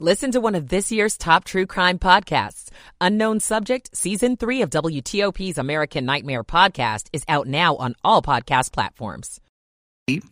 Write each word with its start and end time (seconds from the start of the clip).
Listen 0.00 0.32
to 0.32 0.40
one 0.40 0.56
of 0.56 0.68
this 0.68 0.90
year's 0.90 1.16
top 1.16 1.44
true 1.44 1.66
crime 1.66 2.00
podcasts. 2.00 2.68
Unknown 3.00 3.38
Subject, 3.38 3.96
Season 3.96 4.36
3 4.36 4.62
of 4.62 4.70
WTOP's 4.70 5.56
American 5.56 6.04
Nightmare 6.04 6.42
podcast 6.42 7.06
is 7.12 7.22
out 7.28 7.46
now 7.46 7.76
on 7.76 7.94
all 8.02 8.20
podcast 8.20 8.72
platforms. 8.72 9.40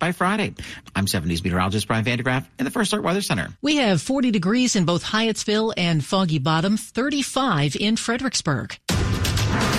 By 0.00 0.10
Friday. 0.10 0.54
I'm 0.96 1.06
70s 1.06 1.44
meteorologist 1.44 1.86
Brian 1.86 2.04
Vandegraff 2.04 2.44
in 2.58 2.64
the 2.64 2.72
First 2.72 2.92
Alert 2.92 3.04
Weather 3.04 3.22
Center. 3.22 3.50
We 3.62 3.76
have 3.76 4.02
40 4.02 4.32
degrees 4.32 4.74
in 4.74 4.84
both 4.84 5.04
Hyattsville 5.04 5.72
and 5.76 6.04
Foggy 6.04 6.40
Bottom, 6.40 6.76
35 6.76 7.76
in 7.76 7.96
Fredericksburg. 7.96 8.76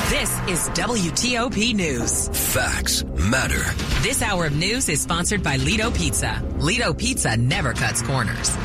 This 0.09 0.31
is 0.47 0.69
WTOP 0.69 1.75
News. 1.75 2.29
Facts 2.53 3.03
matter. 3.03 3.63
This 4.01 4.21
hour 4.21 4.45
of 4.45 4.55
news 4.55 4.87
is 4.87 5.01
sponsored 5.01 5.43
by 5.43 5.57
Lido 5.57 5.91
Pizza. 5.91 6.41
Lido 6.57 6.93
Pizza 6.93 7.35
never 7.35 7.73
cuts 7.73 8.01
corners. 8.01 8.55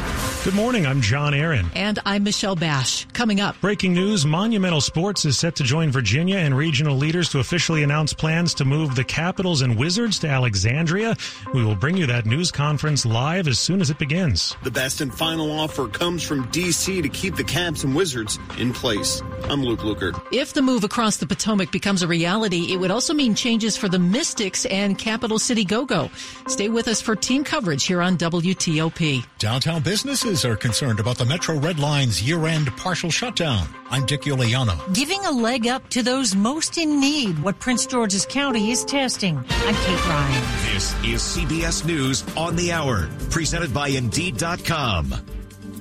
Good 0.45 0.55
morning. 0.55 0.87
I'm 0.87 1.03
John 1.03 1.35
Aaron. 1.35 1.67
And 1.75 1.99
I'm 2.07 2.23
Michelle 2.23 2.55
Basch. 2.55 3.07
Coming 3.13 3.41
up. 3.41 3.61
Breaking 3.61 3.93
news 3.93 4.25
Monumental 4.25 4.81
Sports 4.81 5.25
is 5.25 5.37
set 5.37 5.57
to 5.57 5.65
join 5.65 5.91
Virginia 5.91 6.37
and 6.37 6.57
regional 6.57 6.97
leaders 6.97 7.29
to 7.31 7.41
officially 7.41 7.83
announce 7.83 8.13
plans 8.13 8.55
to 8.55 8.65
move 8.65 8.95
the 8.95 9.03
Capitals 9.03 9.63
and 9.63 9.77
Wizards 9.77 10.21
to 10.21 10.29
Alexandria. 10.29 11.17
We 11.53 11.65
will 11.65 11.75
bring 11.75 11.97
you 11.97 12.07
that 12.07 12.25
news 12.25 12.53
conference 12.53 13.05
live 13.05 13.49
as 13.49 13.59
soon 13.59 13.81
as 13.81 13.91
it 13.91 13.99
begins. 13.99 14.57
The 14.63 14.71
best 14.71 15.01
and 15.01 15.13
final 15.13 15.51
offer 15.51 15.89
comes 15.89 16.23
from 16.23 16.49
D.C. 16.51 17.03
to 17.03 17.09
keep 17.09 17.35
the 17.35 17.45
Caps 17.45 17.83
and 17.83 17.95
Wizards 17.95 18.39
in 18.59 18.73
place. 18.73 19.21
I'm 19.51 19.65
Luke 19.65 19.81
Lukert. 19.81 20.23
If 20.33 20.55
the 20.55 20.63
move 20.63 20.85
across 20.85 21.17
the 21.17 21.27
Potomac 21.27 21.73
becomes 21.73 22.03
a 22.03 22.09
reality, 22.09 22.73
it 22.73 22.77
would 22.79 22.93
also 22.93 23.13
mean 23.13 23.35
changes 23.35 23.77
for 23.77 23.89
the 23.89 23.99
Mystics 23.99 24.67
and 24.67 24.97
Capital 24.97 25.41
City 25.41 25.65
Go-Go. 25.65 26.11
Stay 26.47 26.69
with 26.69 26.87
us 26.87 27.03
for 27.03 27.17
team 27.17 27.43
coverage 27.43 27.85
here 27.85 28.01
on 28.01 28.17
WTOP. 28.17 29.27
Downtown 29.39 29.83
businesses 29.83 30.28
are 30.29 30.57
concerned 30.57 31.01
about 31.01 31.17
the 31.17 31.25
Metro 31.25 31.57
Red 31.57 31.79
Line's 31.79 32.23
year-end 32.23 32.69
partial 32.77 33.11
shutdown. 33.11 33.67
I'm 33.91 34.05
Dick 34.05 34.23
Uliano. 34.23 34.77
Giving 34.93 35.25
a 35.25 35.31
leg 35.31 35.67
up 35.67 35.89
to 35.89 36.03
those 36.03 36.37
most 36.37 36.77
in 36.77 37.01
need, 37.01 37.39
what 37.39 37.59
Prince 37.61 37.87
George's 37.87 38.27
County 38.27 38.71
is 38.71 38.85
testing. 38.85 39.39
I'm 39.39 39.75
Kate 39.75 40.07
Ryan. 40.07 40.75
This 40.75 40.93
is 41.03 41.23
CBS 41.23 41.87
News 41.87 42.25
on 42.37 42.57
the 42.57 42.73
Hour, 42.73 43.09
presented 43.31 43.73
by 43.73 43.89
Indeed.com. 43.89 45.15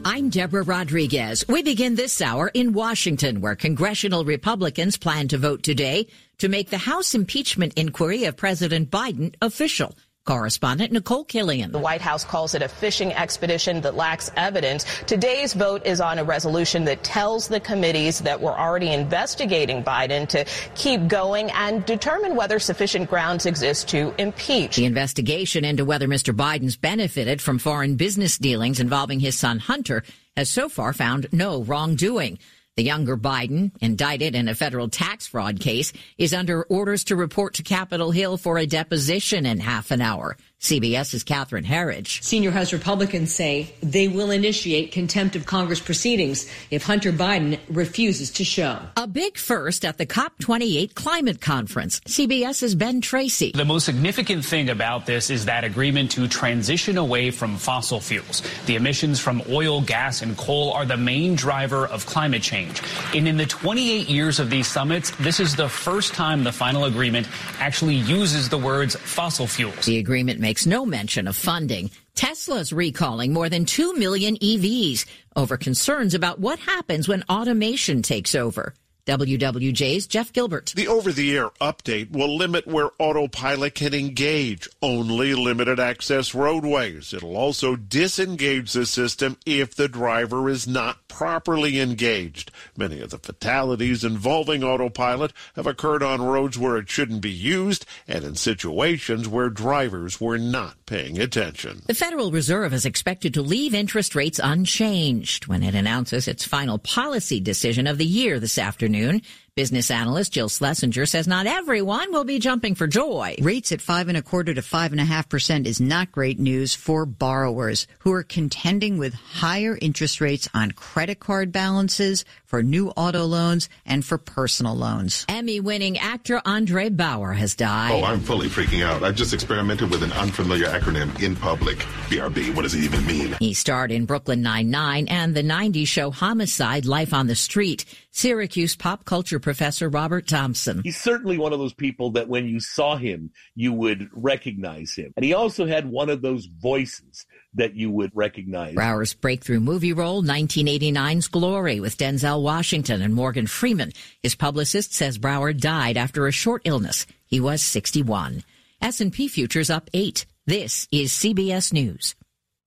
I'm 0.05 0.29
Deborah 0.29 0.63
Rodriguez. 0.63 1.43
We 1.49 1.61
begin 1.61 1.95
this 1.95 2.21
hour 2.21 2.49
in 2.53 2.71
Washington, 2.71 3.41
where 3.41 3.55
congressional 3.57 4.23
Republicans 4.23 4.97
plan 4.97 5.27
to 5.27 5.37
vote 5.37 5.61
today 5.61 6.07
to 6.37 6.47
make 6.47 6.69
the 6.69 6.77
House 6.77 7.13
impeachment 7.13 7.73
inquiry 7.75 8.23
of 8.23 8.37
President 8.37 8.89
Biden 8.89 9.35
official. 9.41 9.93
Correspondent 10.27 10.91
Nicole 10.91 11.23
Killion. 11.23 11.71
The 11.71 11.79
White 11.79 12.01
House 12.01 12.25
calls 12.25 12.53
it 12.53 12.61
a 12.61 12.67
fishing 12.67 13.13
expedition 13.13 13.79
that 13.81 13.95
lacks 13.95 14.29
evidence. 14.35 14.83
Today's 15.05 15.53
vote 15.53 15.85
is 15.85 16.01
on 16.01 16.19
a 16.19 16.23
resolution 16.25 16.83
that 16.83 17.01
tells 17.01 17.47
the 17.47 17.61
committees 17.61 18.19
that 18.19 18.41
were 18.41 18.51
already 18.51 18.91
investigating 18.91 19.81
Biden 19.81 20.27
to 20.27 20.45
keep 20.75 21.07
going 21.07 21.49
and 21.51 21.85
determine 21.85 22.35
whether 22.35 22.59
sufficient 22.59 23.09
grounds 23.09 23.45
exist 23.45 23.87
to 23.87 24.13
impeach. 24.17 24.75
The 24.75 24.83
investigation 24.85 25.63
into 25.63 25.85
whether 25.85 26.09
Mr. 26.09 26.35
Biden's 26.35 26.75
benefited 26.75 27.41
from 27.41 27.57
foreign 27.57 27.95
business 27.95 28.37
dealings 28.37 28.81
involving 28.81 29.21
his 29.21 29.39
son 29.39 29.59
Hunter 29.59 30.03
has 30.35 30.49
so 30.49 30.67
far 30.67 30.91
found 30.91 31.27
no 31.31 31.63
wrongdoing. 31.63 32.37
The 32.77 32.83
younger 32.83 33.17
Biden, 33.17 33.71
indicted 33.81 34.35
in 34.35 34.47
a 34.47 34.53
federal 34.53 34.87
tax 34.87 35.25
fraud 35.25 35.59
case, 35.59 35.93
is 36.19 36.31
under 36.31 36.61
orders 36.61 37.05
to 37.05 37.15
report 37.15 37.55
to 37.55 37.63
Capitol 37.63 38.11
Hill 38.11 38.37
for 38.37 38.59
a 38.59 38.67
deposition 38.67 39.47
in 39.47 39.59
half 39.59 39.89
an 39.89 39.99
hour. 39.99 40.37
CBS's 40.59 41.23
Catherine 41.23 41.63
Herridge. 41.63 42.23
Senior 42.23 42.49
House 42.49 42.73
Republicans 42.73 43.33
say 43.33 43.71
they 43.81 44.07
will 44.07 44.31
initiate 44.31 44.91
contempt 44.91 45.35
of 45.35 45.45
Congress 45.45 45.79
proceedings 45.79 46.49
if 46.71 46.83
Hunter 46.83 47.11
Biden 47.11 47.59
refuses 47.69 48.31
to 48.31 48.43
show. 48.43 48.79
A 48.97 49.05
big 49.05 49.37
first 49.37 49.85
at 49.85 49.99
the 49.99 50.05
COP28 50.05 50.95
climate 50.95 51.41
conference. 51.41 51.99
CBS's 52.01 52.73
Ben 52.73 53.01
Tracy. 53.01 53.51
The 53.51 53.65
most 53.65 53.85
significant 53.85 54.43
thing 54.43 54.69
about 54.69 55.05
this 55.05 55.29
is 55.29 55.45
that 55.45 55.63
agreement 55.63 56.11
to 56.11 56.27
transition 56.27 56.97
away 56.97 57.29
from 57.29 57.55
fossil 57.55 57.99
fuels. 57.99 58.41
The 58.65 58.75
emissions 58.75 59.19
from 59.19 59.43
oil, 59.49 59.81
gas, 59.81 60.23
and 60.23 60.35
coal 60.37 60.71
are 60.73 60.85
the 60.85 60.97
main 60.97 61.35
driver 61.35 61.85
of 61.85 62.05
climate 62.07 62.41
change. 62.41 62.81
And 63.13 63.27
in 63.27 63.37
the 63.37 63.45
28 63.45 64.09
years 64.09 64.39
of 64.39 64.49
these 64.49 64.67
summits, 64.67 65.11
this 65.17 65.39
is 65.39 65.55
the 65.55 65.69
first 65.69 66.15
time 66.15 66.43
the 66.43 66.51
final 66.51 66.85
agreement 66.85 67.27
actually 67.59 67.95
uses 67.95 68.49
the 68.49 68.57
words 68.57 68.95
fossil 68.95 69.45
fuels. 69.45 69.85
The 69.85 69.99
agreement 69.99 70.39
makes 70.47 70.65
no 70.65 70.85
mention 70.85 71.27
of 71.27 71.35
funding. 71.35 71.91
Tesla's 72.15 72.71
recalling 72.71 73.33
more 73.33 73.49
than 73.49 73.65
2 73.65 73.95
million 73.95 74.37
EVs 74.37 75.05
over 75.35 75.57
concerns 75.57 76.13
about 76.13 76.39
what 76.39 76.57
happens 76.59 77.05
when 77.05 77.21
automation 77.29 78.01
takes 78.01 78.33
over. 78.33 78.73
WWJ's 79.07 80.05
Jeff 80.05 80.33
Gilbert. 80.33 80.73
The 80.75 80.89
over 80.89 81.13
the 81.13 81.33
air 81.33 81.49
update 81.61 82.11
will 82.11 82.35
limit 82.35 82.67
where 82.67 82.89
autopilot 82.99 83.73
can 83.73 83.93
engage, 83.93 84.67
only 84.81 85.33
limited 85.33 85.79
access 85.79 86.35
roadways. 86.35 87.13
It'll 87.13 87.37
also 87.37 87.77
disengage 87.77 88.73
the 88.73 88.85
system 88.85 89.37
if 89.45 89.73
the 89.73 89.87
driver 89.87 90.49
is 90.49 90.67
not 90.67 91.07
properly 91.07 91.79
engaged. 91.79 92.51
Many 92.75 92.99
of 92.99 93.11
the 93.11 93.17
fatalities 93.17 94.03
involving 94.03 94.61
autopilot 94.61 95.31
have 95.55 95.67
occurred 95.67 96.03
on 96.03 96.21
roads 96.21 96.57
where 96.57 96.75
it 96.75 96.89
shouldn't 96.89 97.21
be 97.21 97.31
used 97.31 97.85
and 98.09 98.25
in 98.25 98.35
situations 98.35 99.25
where 99.25 99.49
drivers 99.49 100.19
were 100.19 100.37
not 100.37 100.85
paying 100.87 101.19
attention. 101.19 101.83
The 101.85 101.93
Federal 101.93 102.31
Reserve 102.31 102.73
is 102.73 102.85
expected 102.85 103.35
to 103.35 103.43
leave 103.43 103.75
interest 103.75 104.15
rates 104.15 104.39
unchanged 104.43 105.45
when 105.45 105.61
it 105.61 105.75
announces 105.75 106.27
its 106.27 106.45
final 106.45 106.79
policy 106.79 107.39
decision 107.39 107.85
of 107.85 107.99
the 107.99 108.05
year 108.05 108.39
this 108.39 108.57
afternoon. 108.57 109.21
Business 109.57 109.89
analyst 109.89 110.33
Jill 110.33 110.49
Schlesinger 110.49 111.07
says 111.07 111.27
not 111.27 111.47
everyone 111.47 112.11
will 112.11 112.25
be 112.25 112.37
jumping 112.37 112.75
for 112.75 112.85
joy. 112.85 113.37
Rates 113.41 113.71
at 113.71 113.81
five 113.81 114.07
and 114.07 114.15
a 114.15 114.21
quarter 114.21 114.53
to 114.53 114.61
five 114.61 114.91
and 114.91 115.01
a 115.01 115.03
half 115.03 115.29
percent 115.29 115.65
is 115.65 115.81
not 115.81 116.11
great 116.11 116.37
news 116.37 116.75
for 116.75 117.07
borrowers 117.07 117.87
who 117.97 118.11
are 118.13 118.21
contending 118.21 118.99
with 118.99 119.15
higher 119.15 119.75
interest 119.81 120.21
rates 120.21 120.47
on 120.53 120.73
credit 120.73 121.19
card 121.19 121.51
balances, 121.51 122.23
for 122.47 122.63
new 122.63 122.89
auto 122.91 123.25
loans, 123.25 123.67
and 123.85 124.03
for 124.05 124.17
personal 124.17 124.73
loans. 124.73 125.25
Emmy 125.27 125.59
winning 125.59 125.97
actor 125.97 126.41
Andre 126.45 126.89
Braugher 126.89 127.35
has 127.35 127.55
died. 127.55 127.91
Oh, 127.91 128.05
I'm 128.05 128.21
fully 128.21 128.47
freaking 128.47 128.85
out. 128.85 129.03
I 129.03 129.11
just 129.11 129.33
experimented 129.33 129.89
with 129.89 130.01
an 130.01 130.13
unfamiliar 130.13 130.67
acronym 130.67 131.21
in 131.21 131.35
public. 131.35 131.77
BRB, 132.07 132.55
what 132.55 132.61
does 132.61 132.73
it 132.73 132.83
even 132.83 133.05
mean? 133.05 133.35
He 133.39 133.53
starred 133.53 133.91
in 133.91 134.05
Brooklyn 134.05 134.41
Nine-Nine 134.41 135.09
and 135.09 135.35
the 135.35 135.43
90s 135.43 135.87
show 135.87 136.09
Homicide, 136.09 136.85
Life 136.85 137.13
on 137.13 137.27
the 137.27 137.35
Street. 137.35 137.83
Syracuse 138.17 138.75
pop 138.75 139.05
culture 139.05 139.39
professor 139.39 139.89
Robert 139.89 140.27
Thompson. 140.27 140.81
He's 140.83 140.99
certainly 140.99 141.37
one 141.37 141.53
of 141.53 141.59
those 141.59 141.75
people 141.75 142.09
that 142.13 142.27
when 142.27 142.47
you 142.47 142.59
saw 142.59 142.95
him, 142.95 143.29
you 143.53 143.71
would 143.73 144.09
recognize 144.11 144.95
him. 144.95 145.13
And 145.15 145.23
he 145.23 145.35
also 145.35 145.67
had 145.67 145.85
one 145.87 146.09
of 146.09 146.23
those 146.23 146.47
voices 146.47 147.27
that 147.53 147.75
you 147.75 147.91
would 147.91 148.09
recognize. 148.15 148.73
Braugher's 148.73 149.13
breakthrough 149.13 149.59
movie 149.59 149.93
role, 149.93 150.23
1989's 150.23 151.27
Glory, 151.27 151.79
with 151.79 151.95
Denzel 151.95 152.41
Washington 152.41 153.03
and 153.03 153.13
Morgan 153.13 153.45
Freeman. 153.45 153.91
His 154.23 154.33
publicist 154.33 154.95
says 154.95 155.19
Brower 155.19 155.53
died 155.53 155.95
after 155.95 156.25
a 156.25 156.31
short 156.31 156.63
illness. 156.65 157.05
He 157.27 157.39
was 157.39 157.61
61. 157.61 158.43
S&P 158.81 159.27
futures 159.27 159.69
up 159.69 159.91
8. 159.93 160.25
This 160.47 160.87
is 160.91 161.11
CBS 161.11 161.71
News. 161.71 162.15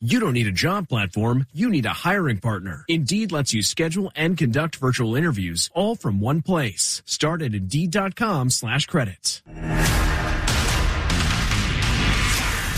You 0.02 0.18
don't 0.18 0.32
need 0.32 0.46
a 0.46 0.50
job 0.50 0.88
platform, 0.88 1.46
you 1.52 1.68
need 1.68 1.84
a 1.84 1.92
hiring 1.92 2.38
partner. 2.38 2.86
Indeed 2.88 3.32
lets 3.32 3.52
you 3.52 3.62
schedule 3.62 4.10
and 4.16 4.34
conduct 4.34 4.76
virtual 4.76 5.14
interviews 5.14 5.68
all 5.74 5.94
from 5.94 6.20
one 6.20 6.40
place. 6.40 7.02
Start 7.04 7.42
at 7.42 7.52
Indeed.com 7.52 8.48
slash 8.48 8.86
credits. 8.86 9.42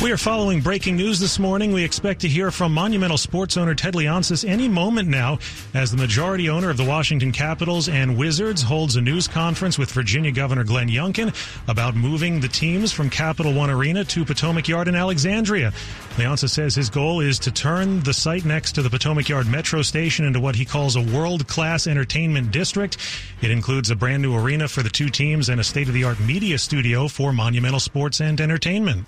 We 0.02 0.10
are 0.10 0.16
following 0.16 0.60
breaking 0.60 0.96
news 0.96 1.20
this 1.20 1.38
morning. 1.38 1.70
We 1.70 1.84
expect 1.84 2.22
to 2.22 2.28
hear 2.28 2.50
from 2.50 2.74
Monumental 2.74 3.16
Sports 3.16 3.56
owner 3.56 3.72
Ted 3.72 3.94
Leonsis 3.94 4.44
any 4.44 4.68
moment 4.68 5.08
now 5.08 5.38
as 5.74 5.92
the 5.92 5.96
majority 5.96 6.50
owner 6.50 6.70
of 6.70 6.76
the 6.76 6.84
Washington 6.84 7.30
Capitals 7.30 7.88
and 7.88 8.16
Wizards 8.16 8.62
holds 8.62 8.96
a 8.96 9.00
news 9.00 9.28
conference 9.28 9.78
with 9.78 9.92
Virginia 9.92 10.32
Governor 10.32 10.64
Glenn 10.64 10.88
Youngkin 10.88 11.32
about 11.68 11.94
moving 11.94 12.40
the 12.40 12.48
teams 12.48 12.90
from 12.90 13.10
Capital 13.10 13.54
One 13.54 13.70
Arena 13.70 14.04
to 14.06 14.24
Potomac 14.24 14.66
Yard 14.66 14.88
in 14.88 14.96
Alexandria. 14.96 15.70
Leonsis 16.16 16.50
says 16.50 16.74
his 16.74 16.90
goal 16.90 17.20
is 17.20 17.38
to 17.38 17.52
turn 17.52 18.00
the 18.00 18.12
site 18.12 18.44
next 18.44 18.72
to 18.72 18.82
the 18.82 18.90
Potomac 18.90 19.28
Yard 19.28 19.46
Metro 19.46 19.82
Station 19.82 20.24
into 20.24 20.40
what 20.40 20.56
he 20.56 20.64
calls 20.64 20.96
a 20.96 21.00
world-class 21.00 21.86
entertainment 21.86 22.50
district. 22.50 22.96
It 23.40 23.52
includes 23.52 23.88
a 23.90 23.94
brand 23.94 24.22
new 24.22 24.34
arena 24.34 24.66
for 24.66 24.82
the 24.82 24.90
two 24.90 25.10
teams 25.10 25.48
and 25.48 25.60
a 25.60 25.64
state-of-the-art 25.64 26.18
media 26.18 26.58
studio 26.58 27.06
for 27.06 27.32
Monumental 27.32 27.78
Sports 27.78 28.20
and 28.20 28.40
Entertainment. 28.40 29.06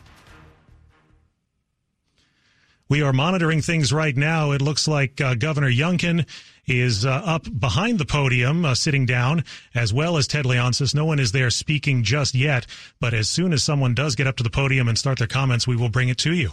We 2.88 3.02
are 3.02 3.12
monitoring 3.14 3.62
things 3.62 3.92
right 3.92 4.14
now. 4.14 4.50
It 4.50 4.60
looks 4.60 4.86
like 4.86 5.20
uh, 5.20 5.34
Governor 5.34 5.70
Youngkin 5.70 6.26
is 6.66 7.06
uh, 7.06 7.10
up 7.10 7.46
behind 7.58 7.98
the 7.98 8.04
podium, 8.04 8.64
uh, 8.64 8.74
sitting 8.74 9.06
down, 9.06 9.44
as 9.74 9.92
well 9.92 10.16
as 10.18 10.26
Ted 10.26 10.44
Leonsis. 10.44 10.94
No 10.94 11.06
one 11.06 11.18
is 11.18 11.32
there 11.32 11.50
speaking 11.50 12.02
just 12.02 12.34
yet, 12.34 12.66
but 13.00 13.14
as 13.14 13.28
soon 13.28 13.52
as 13.52 13.62
someone 13.62 13.94
does 13.94 14.14
get 14.14 14.26
up 14.26 14.36
to 14.36 14.42
the 14.42 14.50
podium 14.50 14.88
and 14.88 14.98
start 14.98 15.18
their 15.18 15.26
comments, 15.26 15.66
we 15.66 15.76
will 15.76 15.88
bring 15.88 16.10
it 16.10 16.18
to 16.18 16.34
you. 16.34 16.50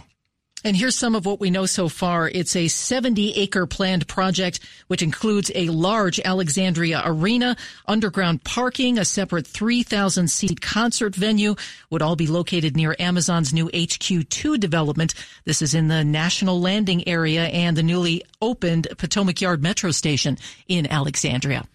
And 0.64 0.76
here's 0.76 0.94
some 0.94 1.16
of 1.16 1.26
what 1.26 1.40
we 1.40 1.50
know 1.50 1.66
so 1.66 1.88
far. 1.88 2.28
It's 2.28 2.54
a 2.54 2.68
70 2.68 3.32
acre 3.32 3.66
planned 3.66 4.06
project, 4.06 4.60
which 4.86 5.02
includes 5.02 5.50
a 5.56 5.68
large 5.70 6.20
Alexandria 6.20 7.02
arena, 7.04 7.56
underground 7.88 8.44
parking, 8.44 8.96
a 8.96 9.04
separate 9.04 9.46
3,000 9.46 10.28
seat 10.28 10.60
concert 10.60 11.16
venue 11.16 11.56
would 11.90 12.00
all 12.00 12.14
be 12.14 12.28
located 12.28 12.76
near 12.76 12.94
Amazon's 13.00 13.52
new 13.52 13.68
HQ2 13.70 14.60
development. 14.60 15.14
This 15.44 15.62
is 15.62 15.74
in 15.74 15.88
the 15.88 16.04
National 16.04 16.60
Landing 16.60 17.08
area 17.08 17.46
and 17.46 17.76
the 17.76 17.82
newly 17.82 18.22
opened 18.40 18.86
Potomac 18.98 19.40
Yard 19.40 19.62
Metro 19.62 19.90
Station 19.90 20.38
in 20.68 20.86
Alexandria. 20.86 21.66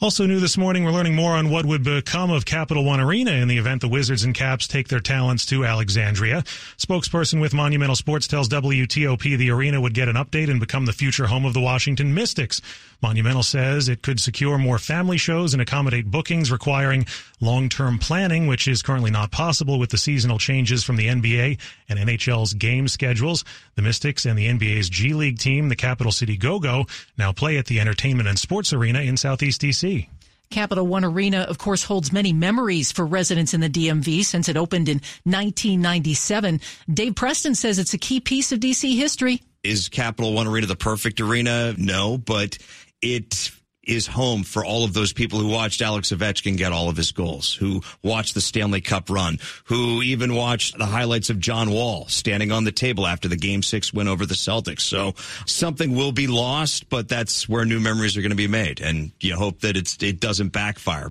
Also 0.00 0.26
new 0.26 0.38
this 0.38 0.56
morning, 0.56 0.84
we're 0.84 0.92
learning 0.92 1.16
more 1.16 1.32
on 1.32 1.50
what 1.50 1.66
would 1.66 1.82
become 1.82 2.30
of 2.30 2.44
Capital 2.44 2.84
One 2.84 3.00
Arena 3.00 3.32
in 3.32 3.48
the 3.48 3.58
event 3.58 3.80
the 3.80 3.88
Wizards 3.88 4.22
and 4.22 4.32
Caps 4.32 4.68
take 4.68 4.86
their 4.86 5.00
talents 5.00 5.44
to 5.46 5.64
Alexandria. 5.64 6.42
Spokesperson 6.76 7.40
with 7.40 7.52
Monumental 7.52 7.96
Sports 7.96 8.28
tells 8.28 8.48
WTOP 8.48 9.36
the 9.36 9.50
arena 9.50 9.80
would 9.80 9.94
get 9.94 10.08
an 10.08 10.14
update 10.14 10.48
and 10.48 10.60
become 10.60 10.86
the 10.86 10.92
future 10.92 11.26
home 11.26 11.44
of 11.44 11.52
the 11.52 11.60
Washington 11.60 12.14
Mystics. 12.14 12.62
Monumental 13.02 13.42
says 13.42 13.88
it 13.88 14.02
could 14.02 14.20
secure 14.20 14.56
more 14.56 14.78
family 14.78 15.16
shows 15.16 15.52
and 15.52 15.60
accommodate 15.60 16.12
bookings 16.12 16.52
requiring 16.52 17.04
long-term 17.40 17.98
planning, 17.98 18.46
which 18.46 18.68
is 18.68 18.82
currently 18.82 19.10
not 19.10 19.30
possible 19.30 19.78
with 19.78 19.90
the 19.90 19.98
seasonal 19.98 20.38
changes 20.38 20.84
from 20.84 20.96
the 20.96 21.06
NBA 21.06 21.58
and 21.88 21.98
NHL's 21.98 22.54
game 22.54 22.88
schedules. 22.88 23.44
The 23.76 23.82
Mystics 23.82 24.26
and 24.26 24.38
the 24.38 24.46
NBA's 24.46 24.88
G 24.88 25.14
League 25.14 25.38
team, 25.38 25.68
the 25.68 25.76
Capital 25.76 26.12
City 26.12 26.36
Go-Go, 26.36 26.86
now 27.16 27.32
play 27.32 27.58
at 27.58 27.66
the 27.66 27.80
Entertainment 27.80 28.28
and 28.28 28.38
Sports 28.38 28.72
Arena 28.72 29.00
in 29.00 29.16
Southeast 29.16 29.60
DC. 29.60 30.08
Capital 30.50 30.86
One 30.86 31.04
Arena, 31.04 31.40
of 31.42 31.58
course, 31.58 31.84
holds 31.84 32.12
many 32.12 32.32
memories 32.32 32.90
for 32.90 33.04
residents 33.04 33.52
in 33.52 33.60
the 33.60 33.68
DMV 33.68 34.24
since 34.24 34.48
it 34.48 34.56
opened 34.56 34.88
in 34.88 34.96
1997. 35.24 36.60
Dave 36.92 37.14
Preston 37.14 37.54
says 37.54 37.78
it's 37.78 37.94
a 37.94 37.98
key 37.98 38.20
piece 38.20 38.50
of 38.50 38.60
DC 38.60 38.96
history. 38.96 39.42
Is 39.62 39.88
Capital 39.88 40.32
One 40.32 40.46
Arena 40.46 40.66
the 40.66 40.76
perfect 40.76 41.20
arena? 41.20 41.74
No, 41.76 42.16
but 42.16 42.56
it 43.02 43.50
is 43.88 44.06
home 44.06 44.44
for 44.44 44.64
all 44.64 44.84
of 44.84 44.92
those 44.92 45.12
people 45.12 45.38
who 45.38 45.48
watched 45.48 45.80
Alex 45.80 46.12
Ovechkin 46.12 46.56
get 46.56 46.72
all 46.72 46.88
of 46.88 46.96
his 46.96 47.10
goals, 47.10 47.54
who 47.54 47.82
watched 48.02 48.34
the 48.34 48.40
Stanley 48.40 48.80
Cup 48.80 49.08
run, 49.10 49.38
who 49.64 50.02
even 50.02 50.34
watched 50.34 50.78
the 50.78 50.86
highlights 50.86 51.30
of 51.30 51.40
John 51.40 51.70
Wall 51.70 52.06
standing 52.08 52.52
on 52.52 52.64
the 52.64 52.72
table 52.72 53.06
after 53.06 53.28
the 53.28 53.36
game 53.36 53.62
six 53.62 53.92
win 53.92 54.06
over 54.06 54.26
the 54.26 54.34
Celtics. 54.34 54.82
So 54.82 55.14
something 55.46 55.94
will 55.94 56.12
be 56.12 56.26
lost, 56.26 56.88
but 56.88 57.08
that's 57.08 57.48
where 57.48 57.64
new 57.64 57.80
memories 57.80 58.16
are 58.16 58.22
going 58.22 58.30
to 58.30 58.36
be 58.36 58.48
made. 58.48 58.80
And 58.80 59.12
you 59.20 59.36
hope 59.36 59.60
that 59.60 59.76
it's, 59.76 59.96
it 60.02 60.20
doesn't 60.20 60.50
backfire. 60.50 61.08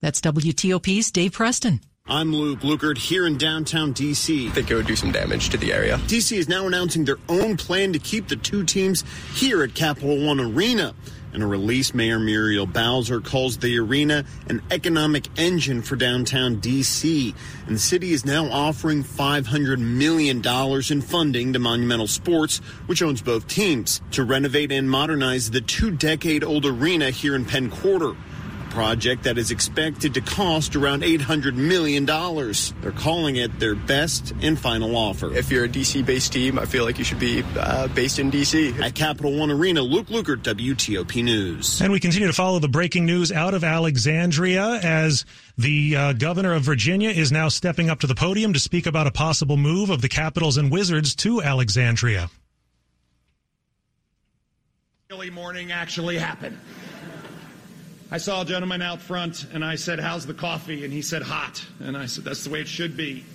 That's 0.00 0.20
WTOP's 0.20 1.10
Dave 1.10 1.32
Preston. 1.32 1.80
I'm 2.08 2.32
Luke 2.32 2.60
Lukert 2.60 2.98
here 2.98 3.26
in 3.26 3.36
downtown 3.36 3.92
D.C. 3.92 4.46
I 4.46 4.50
think 4.52 4.70
it 4.70 4.76
would 4.76 4.86
do 4.86 4.94
some 4.94 5.10
damage 5.10 5.48
to 5.48 5.56
the 5.56 5.72
area. 5.72 5.98
D.C. 6.06 6.36
is 6.36 6.48
now 6.48 6.68
announcing 6.68 7.04
their 7.04 7.18
own 7.28 7.56
plan 7.56 7.92
to 7.94 7.98
keep 7.98 8.28
the 8.28 8.36
two 8.36 8.62
teams 8.62 9.02
here 9.34 9.64
at 9.64 9.74
Capital 9.74 10.24
One 10.24 10.38
Arena. 10.38 10.94
In 11.36 11.42
a 11.42 11.46
release, 11.46 11.92
Mayor 11.92 12.18
Muriel 12.18 12.64
Bowser 12.64 13.20
calls 13.20 13.58
the 13.58 13.78
arena 13.78 14.24
an 14.48 14.62
economic 14.70 15.28
engine 15.38 15.82
for 15.82 15.94
downtown 15.94 16.60
D.C. 16.60 17.34
And 17.66 17.76
the 17.76 17.78
city 17.78 18.12
is 18.12 18.24
now 18.24 18.46
offering 18.50 19.04
$500 19.04 19.78
million 19.78 20.42
in 20.90 21.02
funding 21.02 21.52
to 21.52 21.58
Monumental 21.58 22.06
Sports, 22.06 22.56
which 22.86 23.02
owns 23.02 23.20
both 23.20 23.48
teams, 23.48 24.00
to 24.12 24.24
renovate 24.24 24.72
and 24.72 24.88
modernize 24.88 25.50
the 25.50 25.60
two 25.60 25.90
decade 25.90 26.42
old 26.42 26.64
arena 26.64 27.10
here 27.10 27.36
in 27.36 27.44
Penn 27.44 27.68
Quarter 27.68 28.16
project 28.76 29.22
that 29.22 29.38
is 29.38 29.50
expected 29.50 30.12
to 30.12 30.20
cost 30.20 30.76
around 30.76 31.02
$800 31.02 31.54
million. 31.54 32.04
They're 32.04 32.92
calling 32.92 33.36
it 33.36 33.58
their 33.58 33.74
best 33.74 34.34
and 34.42 34.58
final 34.58 34.94
offer. 34.94 35.34
If 35.34 35.50
you're 35.50 35.64
a 35.64 35.68
DC 35.68 36.04
based 36.04 36.34
team, 36.34 36.58
I 36.58 36.66
feel 36.66 36.84
like 36.84 36.98
you 36.98 37.04
should 37.04 37.18
be 37.18 37.42
uh, 37.56 37.88
based 37.88 38.18
in 38.18 38.30
DC. 38.30 38.78
At 38.78 38.94
Capital 38.94 39.34
One 39.34 39.50
Arena, 39.50 39.80
Luke 39.80 40.08
Lukert, 40.08 40.42
WTOP 40.42 41.24
News. 41.24 41.80
And 41.80 41.90
we 41.90 41.98
continue 41.98 42.26
to 42.26 42.34
follow 42.34 42.58
the 42.58 42.68
breaking 42.68 43.06
news 43.06 43.32
out 43.32 43.54
of 43.54 43.64
Alexandria 43.64 44.78
as 44.82 45.24
the 45.56 45.96
uh, 45.96 46.12
governor 46.12 46.52
of 46.52 46.60
Virginia 46.60 47.08
is 47.08 47.32
now 47.32 47.48
stepping 47.48 47.88
up 47.88 48.00
to 48.00 48.06
the 48.06 48.14
podium 48.14 48.52
to 48.52 48.60
speak 48.60 48.84
about 48.84 49.06
a 49.06 49.10
possible 49.10 49.56
move 49.56 49.88
of 49.88 50.02
the 50.02 50.08
Capitals 50.10 50.58
and 50.58 50.70
Wizards 50.70 51.14
to 51.14 51.40
Alexandria. 51.40 52.28
Early 55.10 55.30
morning 55.30 55.72
actually 55.72 56.18
happened. 56.18 56.58
I 58.16 58.18
saw 58.18 58.40
a 58.40 58.44
gentleman 58.46 58.80
out 58.80 59.02
front 59.02 59.44
and 59.52 59.62
I 59.62 59.74
said, 59.74 60.00
How's 60.00 60.24
the 60.24 60.32
coffee? 60.32 60.84
And 60.84 60.90
he 60.90 61.02
said, 61.02 61.20
Hot. 61.20 61.62
And 61.80 61.94
I 61.94 62.06
said, 62.06 62.24
That's 62.24 62.44
the 62.44 62.48
way 62.48 62.62
it 62.62 62.66
should 62.66 62.96
be. 62.96 63.26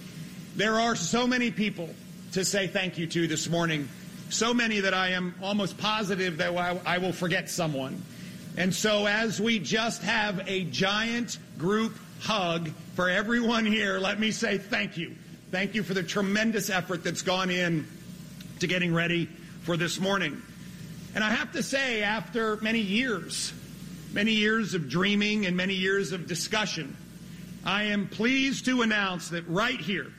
There 0.55 0.79
are 0.79 0.95
so 0.95 1.27
many 1.27 1.51
people 1.51 1.87
to 2.31 2.43
say 2.43 2.65
thank 2.65 2.97
you 2.97 3.05
to 3.05 3.27
this 3.27 3.47
morning, 3.47 3.87
so 4.31 4.55
many 4.55 4.79
that 4.79 4.95
I 4.95 5.09
am 5.09 5.35
almost 5.39 5.77
positive 5.77 6.37
that 6.37 6.57
I 6.83 6.97
will 6.97 7.11
forget 7.13 7.47
someone. 7.47 8.01
And 8.57 8.73
so, 8.73 9.05
as 9.05 9.39
we 9.39 9.59
just 9.59 10.01
have 10.01 10.49
a 10.49 10.63
giant 10.63 11.37
group 11.59 11.95
hug 12.21 12.71
for 12.95 13.07
everyone 13.07 13.67
here, 13.67 13.99
let 13.99 14.19
me 14.19 14.31
say 14.31 14.57
thank 14.57 14.97
you. 14.97 15.15
Thank 15.51 15.75
you 15.75 15.83
for 15.83 15.93
the 15.93 16.01
tremendous 16.01 16.71
effort 16.71 17.03
that's 17.03 17.21
gone 17.21 17.51
in 17.51 17.85
to 18.61 18.65
getting 18.65 18.95
ready 18.95 19.27
for 19.61 19.77
this 19.77 19.99
morning. 19.99 20.41
And 21.13 21.23
I 21.23 21.29
have 21.29 21.51
to 21.51 21.61
say, 21.61 22.01
after 22.01 22.57
many 22.57 22.79
years 22.79 23.53
many 24.13 24.33
years 24.33 24.73
of 24.73 24.89
dreaming 24.89 25.45
and 25.45 25.55
many 25.55 25.73
years 25.73 26.11
of 26.11 26.27
discussion, 26.27 26.95
I 27.65 27.83
am 27.83 28.07
pleased 28.07 28.65
to 28.65 28.81
announce 28.81 29.29
that 29.29 29.47
right 29.47 29.79
here 29.79 30.11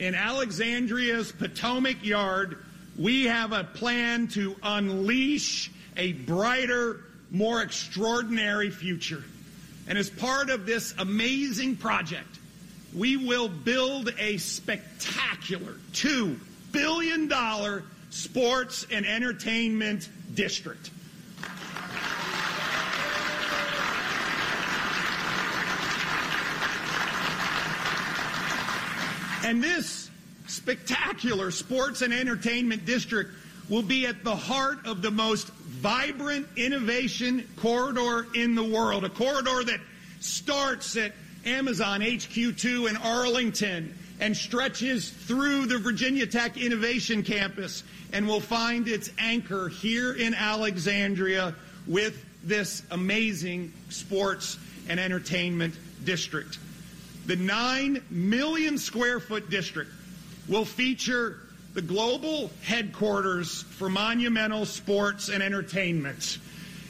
in 0.00 0.14
Alexandria's 0.14 1.30
Potomac 1.30 2.02
Yard, 2.04 2.56
we 2.98 3.26
have 3.26 3.52
a 3.52 3.64
plan 3.64 4.28
to 4.28 4.56
unleash 4.62 5.70
a 5.96 6.12
brighter, 6.12 7.00
more 7.30 7.62
extraordinary 7.62 8.70
future. 8.70 9.22
And 9.86 9.98
as 9.98 10.08
part 10.08 10.48
of 10.48 10.64
this 10.64 10.94
amazing 10.98 11.76
project, 11.76 12.38
we 12.94 13.16
will 13.18 13.48
build 13.48 14.12
a 14.18 14.38
spectacular 14.38 15.74
$2 15.92 16.38
billion 16.72 17.30
sports 18.08 18.86
and 18.90 19.04
entertainment 19.04 20.08
district. 20.34 20.90
And 29.50 29.60
this 29.60 30.08
spectacular 30.46 31.50
sports 31.50 32.02
and 32.02 32.14
entertainment 32.14 32.84
district 32.84 33.32
will 33.68 33.82
be 33.82 34.06
at 34.06 34.22
the 34.22 34.36
heart 34.36 34.86
of 34.86 35.02
the 35.02 35.10
most 35.10 35.48
vibrant 35.48 36.46
innovation 36.54 37.48
corridor 37.56 38.28
in 38.32 38.54
the 38.54 38.62
world, 38.62 39.04
a 39.04 39.08
corridor 39.08 39.64
that 39.64 39.80
starts 40.20 40.96
at 40.96 41.10
Amazon 41.44 42.00
HQ2 42.00 42.90
in 42.90 42.96
Arlington 42.96 43.92
and 44.20 44.36
stretches 44.36 45.10
through 45.10 45.66
the 45.66 45.78
Virginia 45.78 46.26
Tech 46.28 46.56
Innovation 46.56 47.24
Campus 47.24 47.82
and 48.12 48.28
will 48.28 48.38
find 48.38 48.86
its 48.86 49.10
anchor 49.18 49.68
here 49.68 50.12
in 50.12 50.32
Alexandria 50.32 51.56
with 51.88 52.24
this 52.44 52.84
amazing 52.92 53.72
sports 53.88 54.60
and 54.88 55.00
entertainment 55.00 55.74
district. 56.04 56.58
The 57.30 57.36
9 57.36 58.02
million 58.10 58.76
square 58.76 59.20
foot 59.20 59.50
district 59.50 59.92
will 60.48 60.64
feature 60.64 61.38
the 61.74 61.80
global 61.80 62.50
headquarters 62.60 63.62
for 63.62 63.88
monumental 63.88 64.66
sports 64.66 65.28
and 65.28 65.40
entertainment, 65.40 66.38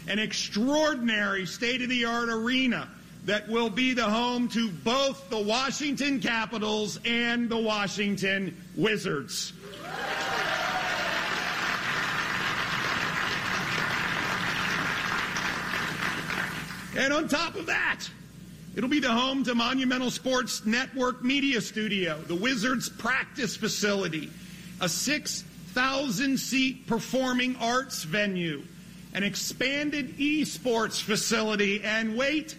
an 0.09 0.19
extraordinary 0.19 1.45
state 1.45 1.83
of 1.83 1.91
the 1.91 2.07
art 2.07 2.31
arena 2.31 2.89
that 3.27 3.51
will 3.51 3.69
be 3.69 3.93
the 3.93 4.09
home 4.09 4.49
to 4.49 4.71
both 4.71 5.29
the 5.29 5.39
Washington 5.39 6.21
Capitals 6.21 6.99
and 7.05 7.51
the 7.51 7.59
Washington 7.59 8.57
Wizards. 8.77 9.53
And 16.97 17.13
on 17.13 17.29
top 17.29 17.57
of 17.57 17.67
that, 17.67 18.09
It'll 18.77 18.89
be 18.89 19.01
the 19.01 19.13
home 19.13 19.43
to 19.45 19.55
Monumental 19.55 20.13
Sports 20.13 20.65
Network 20.65 21.25
Media 21.25 21.61
Studio, 21.61 22.21
the 22.29 22.37
Wizards 22.37 22.89
practice 22.89 23.57
facility, 23.57 24.31
a 24.81 24.89
6,000 24.89 26.39
seat 26.39 26.87
performing 26.87 27.57
arts 27.57 28.05
venue, 28.05 28.63
an 29.13 29.25
expanded 29.25 30.17
esports 30.19 31.03
facility, 31.03 31.83
and 31.83 32.17
wait, 32.17 32.55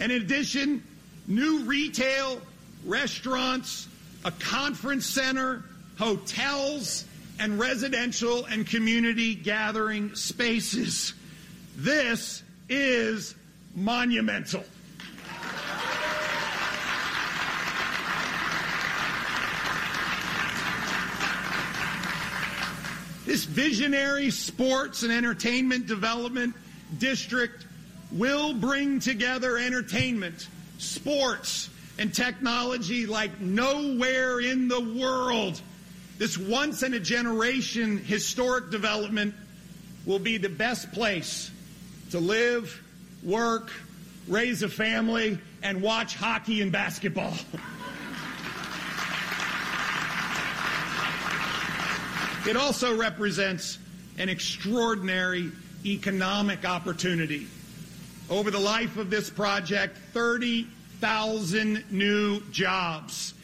in 0.00 0.10
addition, 0.10 0.82
new 1.28 1.60
retail, 1.60 2.40
restaurants, 2.84 3.86
a 4.24 4.32
conference 4.32 5.06
center, 5.06 5.62
hotels, 5.98 7.04
and 7.38 7.60
residential 7.60 8.44
and 8.46 8.66
community 8.66 9.36
gathering 9.36 10.12
spaces. 10.16 11.14
This 11.76 12.42
is 12.68 13.36
monumental. 13.76 14.64
This 23.28 23.44
visionary 23.44 24.30
sports 24.30 25.02
and 25.02 25.12
entertainment 25.12 25.86
development 25.86 26.54
district 26.96 27.66
will 28.10 28.54
bring 28.54 29.00
together 29.00 29.58
entertainment, 29.58 30.48
sports, 30.78 31.68
and 31.98 32.14
technology 32.14 33.04
like 33.04 33.38
nowhere 33.38 34.40
in 34.40 34.66
the 34.66 34.80
world. 34.80 35.60
This 36.16 36.38
once 36.38 36.82
in 36.82 36.94
a 36.94 37.00
generation 37.00 37.98
historic 37.98 38.70
development 38.70 39.34
will 40.06 40.18
be 40.18 40.38
the 40.38 40.48
best 40.48 40.90
place 40.92 41.50
to 42.12 42.20
live, 42.20 42.82
work, 43.22 43.70
raise 44.26 44.62
a 44.62 44.70
family, 44.70 45.38
and 45.62 45.82
watch 45.82 46.14
hockey 46.14 46.62
and 46.62 46.72
basketball. 46.72 47.34
it 52.48 52.56
also 52.56 52.96
represents 52.96 53.78
an 54.16 54.30
extraordinary 54.30 55.52
economic 55.84 56.64
opportunity. 56.64 57.46
Over 58.30 58.50
the 58.50 58.58
life 58.58 58.96
of 58.96 59.10
this 59.10 59.28
project, 59.28 59.98
30,000 60.14 61.84
new 61.90 62.40
jobs 62.50 63.34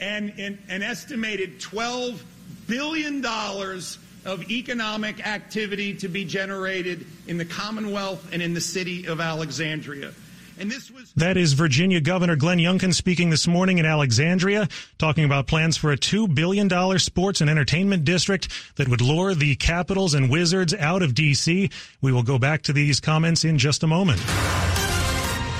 and 0.00 0.32
an, 0.38 0.82
estimated 0.82 1.60
$12 1.60 2.20
billion 2.66 3.24
of 3.26 4.50
economic 4.50 5.26
activity 5.26 5.94
to 5.96 6.08
be 6.08 6.24
generated 6.24 7.04
in 7.26 7.36
the 7.36 7.44
Commonwealth 7.44 8.32
and 8.32 8.40
in 8.40 8.54
the 8.54 8.60
city 8.62 9.06
of 9.06 9.20
Alexandria. 9.20 10.12
And 10.60 10.68
this 10.68 10.90
was 10.90 11.12
That 11.12 11.36
is 11.36 11.52
Virginia 11.52 12.00
Governor 12.00 12.34
Glenn 12.34 12.58
Youngkin 12.58 12.92
speaking 12.92 13.30
this 13.30 13.46
morning 13.46 13.78
in 13.78 13.86
Alexandria, 13.86 14.68
talking 14.98 15.24
about 15.24 15.46
plans 15.46 15.76
for 15.76 15.92
a 15.92 15.96
$2 15.96 16.34
billion 16.34 16.68
sports 16.98 17.40
and 17.40 17.48
entertainment 17.48 18.04
district 18.04 18.48
that 18.76 18.88
would 18.88 19.00
lure 19.00 19.34
the 19.34 19.54
Capitals 19.54 20.14
and 20.14 20.28
Wizards 20.28 20.74
out 20.74 21.02
of 21.02 21.14
D.C. 21.14 21.70
We 22.02 22.12
will 22.12 22.24
go 22.24 22.38
back 22.40 22.62
to 22.62 22.72
these 22.72 22.98
comments 22.98 23.44
in 23.44 23.56
just 23.56 23.84
a 23.84 23.86
moment. 23.86 24.20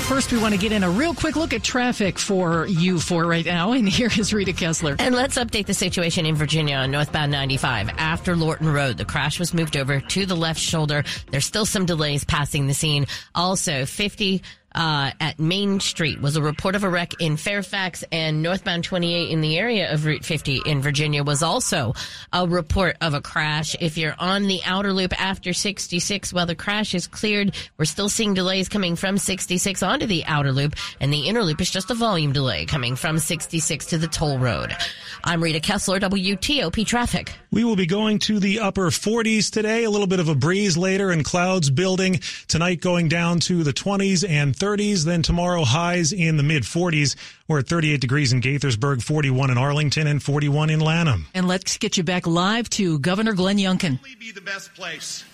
First, 0.08 0.32
we 0.32 0.38
want 0.38 0.54
to 0.54 0.58
get 0.58 0.72
in 0.72 0.84
a 0.84 0.90
real 0.90 1.12
quick 1.12 1.36
look 1.36 1.52
at 1.52 1.62
traffic 1.62 2.18
for 2.18 2.66
you 2.66 2.98
for 2.98 3.26
right 3.26 3.44
now. 3.44 3.72
And 3.72 3.86
here 3.86 4.08
is 4.16 4.32
Rita 4.32 4.54
Kessler. 4.54 4.96
And 4.98 5.14
let's 5.14 5.36
update 5.36 5.66
the 5.66 5.74
situation 5.74 6.24
in 6.24 6.34
Virginia 6.34 6.76
on 6.76 6.90
northbound 6.90 7.30
95. 7.30 7.90
After 7.98 8.34
Lorton 8.34 8.72
Road, 8.72 8.96
the 8.96 9.04
crash 9.04 9.38
was 9.38 9.52
moved 9.52 9.76
over 9.76 10.00
to 10.00 10.24
the 10.24 10.34
left 10.34 10.58
shoulder. 10.58 11.04
There's 11.30 11.44
still 11.44 11.66
some 11.66 11.84
delays 11.84 12.24
passing 12.24 12.66
the 12.66 12.74
scene. 12.74 13.06
Also, 13.34 13.84
50 13.84 14.42
uh, 14.78 15.10
at 15.18 15.40
Main 15.40 15.80
Street 15.80 16.20
was 16.20 16.36
a 16.36 16.42
report 16.42 16.76
of 16.76 16.84
a 16.84 16.88
wreck 16.88 17.20
in 17.20 17.36
Fairfax 17.36 18.04
and 18.12 18.42
northbound 18.42 18.84
28 18.84 19.28
in 19.28 19.40
the 19.40 19.58
area 19.58 19.92
of 19.92 20.06
Route 20.06 20.24
50 20.24 20.62
in 20.66 20.80
Virginia 20.80 21.24
was 21.24 21.42
also 21.42 21.94
a 22.32 22.46
report 22.46 22.96
of 23.00 23.12
a 23.12 23.20
crash. 23.20 23.74
If 23.80 23.98
you're 23.98 24.14
on 24.20 24.46
the 24.46 24.60
outer 24.64 24.92
loop 24.92 25.20
after 25.20 25.52
66, 25.52 26.32
while 26.32 26.46
the 26.46 26.54
crash 26.54 26.94
is 26.94 27.08
cleared, 27.08 27.56
we're 27.76 27.86
still 27.86 28.08
seeing 28.08 28.34
delays 28.34 28.68
coming 28.68 28.94
from 28.94 29.18
66 29.18 29.82
onto 29.82 30.06
the 30.06 30.24
outer 30.26 30.52
loop 30.52 30.76
and 31.00 31.12
the 31.12 31.26
inner 31.26 31.42
loop 31.42 31.60
is 31.60 31.70
just 31.70 31.90
a 31.90 31.94
volume 31.94 32.32
delay 32.32 32.64
coming 32.64 32.94
from 32.94 33.18
66 33.18 33.86
to 33.86 33.98
the 33.98 34.06
toll 34.06 34.38
road. 34.38 34.76
I'm 35.24 35.42
Rita 35.42 35.58
Kessler, 35.58 35.98
WTOP 35.98 36.86
Traffic. 36.86 37.32
We 37.50 37.64
will 37.64 37.76
be 37.76 37.86
going 37.86 38.20
to 38.20 38.38
the 38.38 38.60
upper 38.60 38.90
40s 38.90 39.50
today, 39.50 39.82
a 39.82 39.90
little 39.90 40.06
bit 40.06 40.20
of 40.20 40.28
a 40.28 40.36
breeze 40.36 40.76
later 40.76 41.10
and 41.10 41.24
clouds 41.24 41.68
building. 41.68 42.20
Tonight 42.46 42.80
going 42.80 43.08
down 43.08 43.40
to 43.40 43.64
the 43.64 43.72
20s 43.72 44.28
and 44.28 44.54
30s. 44.54 44.67
Then 44.76 45.22
tomorrow 45.22 45.64
highs 45.64 46.12
in 46.12 46.36
the 46.36 46.42
mid 46.42 46.64
40s. 46.64 47.16
We're 47.46 47.60
at 47.60 47.68
38 47.68 48.00
degrees 48.00 48.32
in 48.32 48.40
Gaithersburg, 48.40 49.02
41 49.02 49.50
in 49.50 49.56
Arlington, 49.58 50.06
and 50.06 50.22
41 50.22 50.70
in 50.70 50.80
Lanham. 50.80 51.26
And 51.34 51.48
let's 51.48 51.78
get 51.78 51.96
you 51.96 52.04
back 52.04 52.26
live 52.26 52.68
to 52.70 52.98
Governor 52.98 53.32
Glenn 53.32 53.56
Youngkin. 53.56 53.98
Be 54.18 54.32
the 54.32 54.40
best 54.40 54.74
place, 54.74 55.24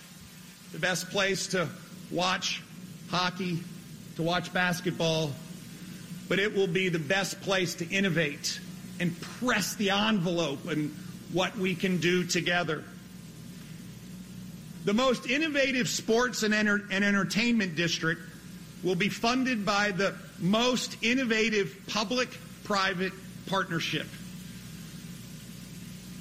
the 0.71 0.79
best 0.79 1.09
place 1.09 1.47
to 1.47 1.67
watch 2.11 2.63
hockey, 3.09 3.59
to 4.15 4.23
watch 4.23 4.53
basketball, 4.53 5.31
but 6.29 6.39
it 6.39 6.55
will 6.55 6.67
be 6.67 6.89
the 6.89 6.99
best 6.99 7.41
place 7.41 7.75
to 7.75 7.89
innovate 7.89 8.59
and 8.99 9.19
press 9.19 9.75
the 9.75 9.89
envelope 9.89 10.65
and 10.67 10.95
what 11.33 11.57
we 11.57 11.75
can 11.75 11.97
do 11.97 12.23
together. 12.23 12.83
The 14.85 14.93
most 14.93 15.27
innovative 15.27 15.89
sports 15.89 16.43
and, 16.43 16.53
enter- 16.53 16.85
and 16.91 17.03
entertainment 17.03 17.75
district 17.75 18.21
will 18.83 18.95
be 18.95 19.09
funded 19.09 19.65
by 19.65 19.91
the 19.91 20.15
most 20.39 20.97
innovative 21.01 21.75
public 21.87 22.29
private 22.63 23.13
partnership. 23.47 24.07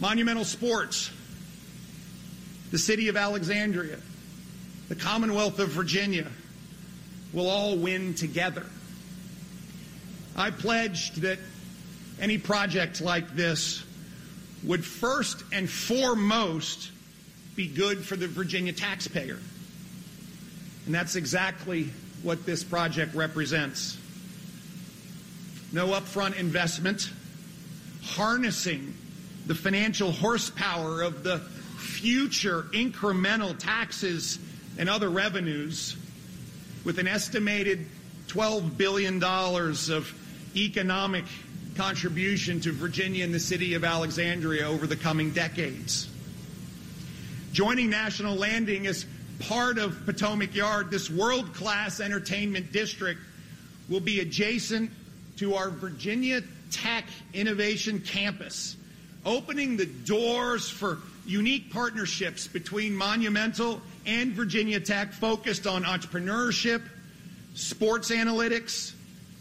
Monumental 0.00 0.44
Sports, 0.44 1.10
the 2.70 2.78
City 2.78 3.08
of 3.08 3.16
Alexandria, 3.16 3.98
the 4.88 4.94
Commonwealth 4.94 5.58
of 5.58 5.70
Virginia 5.70 6.26
will 7.32 7.48
all 7.48 7.76
win 7.76 8.14
together. 8.14 8.66
I 10.36 10.50
pledged 10.50 11.22
that 11.22 11.38
any 12.20 12.38
project 12.38 13.00
like 13.00 13.34
this 13.34 13.84
would 14.64 14.84
first 14.84 15.44
and 15.52 15.68
foremost 15.68 16.90
be 17.54 17.68
good 17.68 18.04
for 18.04 18.16
the 18.16 18.26
Virginia 18.26 18.72
taxpayer. 18.72 19.38
And 20.86 20.94
that's 20.94 21.16
exactly 21.16 21.90
what 22.24 22.44
this 22.46 22.64
project 22.64 23.14
represents. 23.14 23.98
No 25.72 25.88
upfront 25.88 26.38
investment, 26.38 27.10
harnessing 28.02 28.94
the 29.46 29.54
financial 29.54 30.10
horsepower 30.10 31.02
of 31.02 31.22
the 31.22 31.38
future 31.78 32.62
incremental 32.72 33.56
taxes 33.58 34.38
and 34.78 34.88
other 34.88 35.10
revenues 35.10 35.96
with 36.84 36.98
an 36.98 37.06
estimated 37.06 37.86
$12 38.28 38.76
billion 38.76 39.22
of 39.22 40.14
economic 40.56 41.24
contribution 41.76 42.60
to 42.60 42.72
Virginia 42.72 43.24
and 43.24 43.34
the 43.34 43.40
city 43.40 43.74
of 43.74 43.84
Alexandria 43.84 44.66
over 44.66 44.86
the 44.86 44.96
coming 44.96 45.30
decades. 45.32 46.08
Joining 47.52 47.90
National 47.90 48.34
Landing 48.34 48.86
as 48.86 49.06
part 49.40 49.78
of 49.78 50.04
Potomac 50.06 50.54
Yard, 50.54 50.90
this 50.90 51.10
world 51.10 51.54
class 51.54 52.00
entertainment 52.00 52.72
district 52.72 53.20
will 53.88 54.00
be 54.00 54.20
adjacent 54.20 54.90
to 55.36 55.54
our 55.54 55.70
Virginia 55.70 56.42
Tech 56.70 57.04
Innovation 57.32 58.00
Campus, 58.00 58.76
opening 59.24 59.76
the 59.76 59.86
doors 59.86 60.68
for 60.68 60.98
unique 61.26 61.72
partnerships 61.72 62.46
between 62.46 62.94
Monumental 62.94 63.80
and 64.06 64.32
Virginia 64.32 64.80
Tech 64.80 65.12
focused 65.12 65.66
on 65.66 65.84
entrepreneurship, 65.84 66.82
sports 67.54 68.10
analytics, 68.10 68.92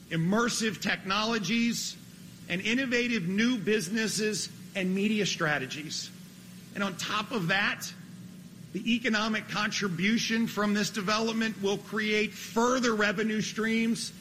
immersive 0.10 0.82
technologies, 0.82 1.98
and 2.50 2.62
innovative 2.62 3.28
new 3.28 3.58
businesses 3.58 4.50
and 4.76 4.94
media 4.94 5.26
strategies. 5.26 6.10
And 6.76 6.84
on 6.84 6.96
top 6.98 7.32
of 7.32 7.48
that, 7.48 7.92
the 8.74 8.96
economic 8.96 9.48
contribution 9.50 10.48
from 10.48 10.74
this 10.74 10.90
development 10.90 11.62
will 11.62 11.78
create 11.78 12.34
further 12.34 12.96
revenue 12.96 13.40
streams 13.40 14.12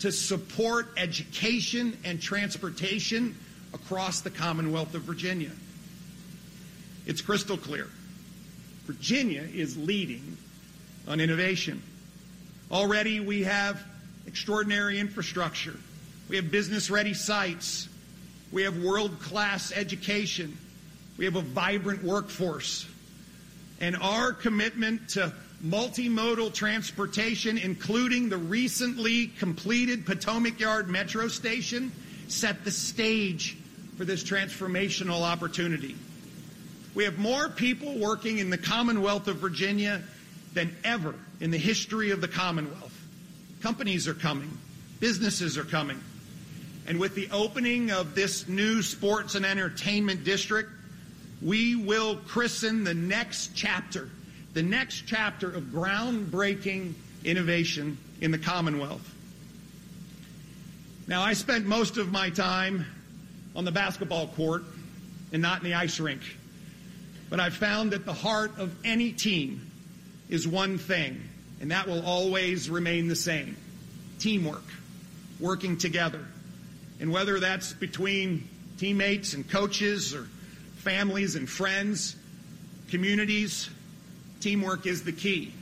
to 0.00 0.12
support 0.12 0.88
education 0.98 1.96
and 2.04 2.20
transportation 2.20 3.34
across 3.72 4.20
the 4.20 4.30
Commonwealth 4.30 4.94
of 4.94 5.02
Virginia. 5.02 5.50
It's 7.06 7.22
crystal 7.22 7.56
clear. 7.56 7.88
Virginia 8.84 9.42
is 9.42 9.78
leading 9.78 10.36
on 11.08 11.18
innovation. 11.18 11.82
Already 12.70 13.20
we 13.20 13.44
have 13.44 13.82
extraordinary 14.26 14.98
infrastructure. 14.98 15.76
We 16.28 16.36
have 16.36 16.50
business 16.50 16.90
ready 16.90 17.14
sites. 17.14 17.88
We 18.50 18.64
have 18.64 18.76
world 18.82 19.20
class 19.20 19.72
education. 19.72 20.56
We 21.16 21.24
have 21.24 21.36
a 21.36 21.42
vibrant 21.42 22.02
workforce. 22.04 22.86
And 23.80 23.96
our 23.96 24.32
commitment 24.32 25.08
to 25.10 25.32
multimodal 25.64 26.52
transportation, 26.52 27.58
including 27.58 28.28
the 28.28 28.36
recently 28.36 29.28
completed 29.28 30.04
Potomac 30.04 30.58
Yard 30.60 30.88
Metro 30.88 31.28
Station, 31.28 31.92
set 32.28 32.64
the 32.64 32.70
stage 32.70 33.56
for 33.96 34.04
this 34.04 34.24
transformational 34.24 35.22
opportunity. 35.22 35.94
We 36.94 37.04
have 37.04 37.18
more 37.18 37.48
people 37.48 37.98
working 37.98 38.38
in 38.38 38.50
the 38.50 38.58
Commonwealth 38.58 39.28
of 39.28 39.36
Virginia 39.36 40.02
than 40.52 40.74
ever 40.84 41.14
in 41.40 41.50
the 41.50 41.58
history 41.58 42.10
of 42.10 42.20
the 42.20 42.28
Commonwealth. 42.28 42.92
Companies 43.60 44.08
are 44.08 44.14
coming, 44.14 44.50
businesses 45.00 45.56
are 45.56 45.64
coming. 45.64 46.00
And 46.86 46.98
with 46.98 47.14
the 47.14 47.28
opening 47.30 47.92
of 47.92 48.14
this 48.14 48.48
new 48.48 48.82
sports 48.82 49.36
and 49.36 49.46
entertainment 49.46 50.24
district, 50.24 50.70
we 51.42 51.74
will 51.76 52.16
christen 52.16 52.84
the 52.84 52.94
next 52.94 53.54
chapter, 53.54 54.08
the 54.54 54.62
next 54.62 55.04
chapter 55.06 55.50
of 55.50 55.64
groundbreaking 55.64 56.92
innovation 57.24 57.98
in 58.20 58.30
the 58.30 58.38
Commonwealth. 58.38 59.08
Now, 61.08 61.22
I 61.22 61.32
spent 61.32 61.66
most 61.66 61.96
of 61.96 62.12
my 62.12 62.30
time 62.30 62.86
on 63.56 63.64
the 63.64 63.72
basketball 63.72 64.28
court 64.28 64.62
and 65.32 65.42
not 65.42 65.58
in 65.58 65.64
the 65.64 65.74
ice 65.74 65.98
rink. 65.98 66.22
But 67.28 67.40
I've 67.40 67.54
found 67.56 67.92
that 67.92 68.04
the 68.04 68.12
heart 68.12 68.58
of 68.58 68.74
any 68.84 69.12
team 69.12 69.70
is 70.28 70.46
one 70.46 70.78
thing, 70.78 71.20
and 71.60 71.70
that 71.70 71.88
will 71.88 72.04
always 72.04 72.70
remain 72.70 73.08
the 73.08 73.16
same 73.16 73.56
teamwork, 74.18 74.64
working 75.40 75.76
together. 75.76 76.24
And 77.00 77.10
whether 77.10 77.40
that's 77.40 77.72
between 77.72 78.48
teammates 78.78 79.34
and 79.34 79.48
coaches 79.48 80.14
or 80.14 80.28
families 80.82 81.36
and 81.36 81.48
friends, 81.48 82.16
communities, 82.90 83.70
teamwork 84.40 84.84
is 84.84 85.04
the 85.04 85.12
key. 85.12 85.54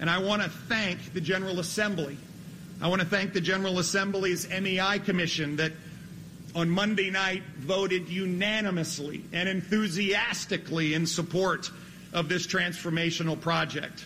And 0.00 0.10
I 0.10 0.18
want 0.18 0.42
to 0.42 0.48
thank 0.48 1.12
the 1.12 1.20
General 1.20 1.60
Assembly. 1.60 2.18
I 2.82 2.88
want 2.88 3.00
to 3.00 3.06
thank 3.06 3.32
the 3.32 3.40
General 3.40 3.78
Assembly's 3.78 4.48
MEI 4.48 4.98
Commission 4.98 5.56
that 5.56 5.72
on 6.56 6.68
Monday 6.68 7.10
night 7.10 7.44
voted 7.58 8.08
unanimously 8.08 9.24
and 9.32 9.48
enthusiastically 9.48 10.94
in 10.94 11.06
support 11.06 11.70
of 12.12 12.28
this 12.28 12.44
transformational 12.44 13.40
project. 13.40 14.04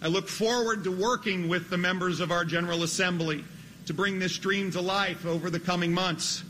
I 0.00 0.08
look 0.08 0.28
forward 0.28 0.84
to 0.84 0.90
working 0.90 1.48
with 1.48 1.68
the 1.68 1.78
members 1.78 2.20
of 2.20 2.32
our 2.32 2.46
General 2.46 2.82
Assembly 2.84 3.44
to 3.86 3.94
bring 3.94 4.18
this 4.18 4.38
dream 4.38 4.70
to 4.72 4.80
life 4.80 5.26
over 5.26 5.50
the 5.50 5.60
coming 5.60 5.92
months. 5.92 6.42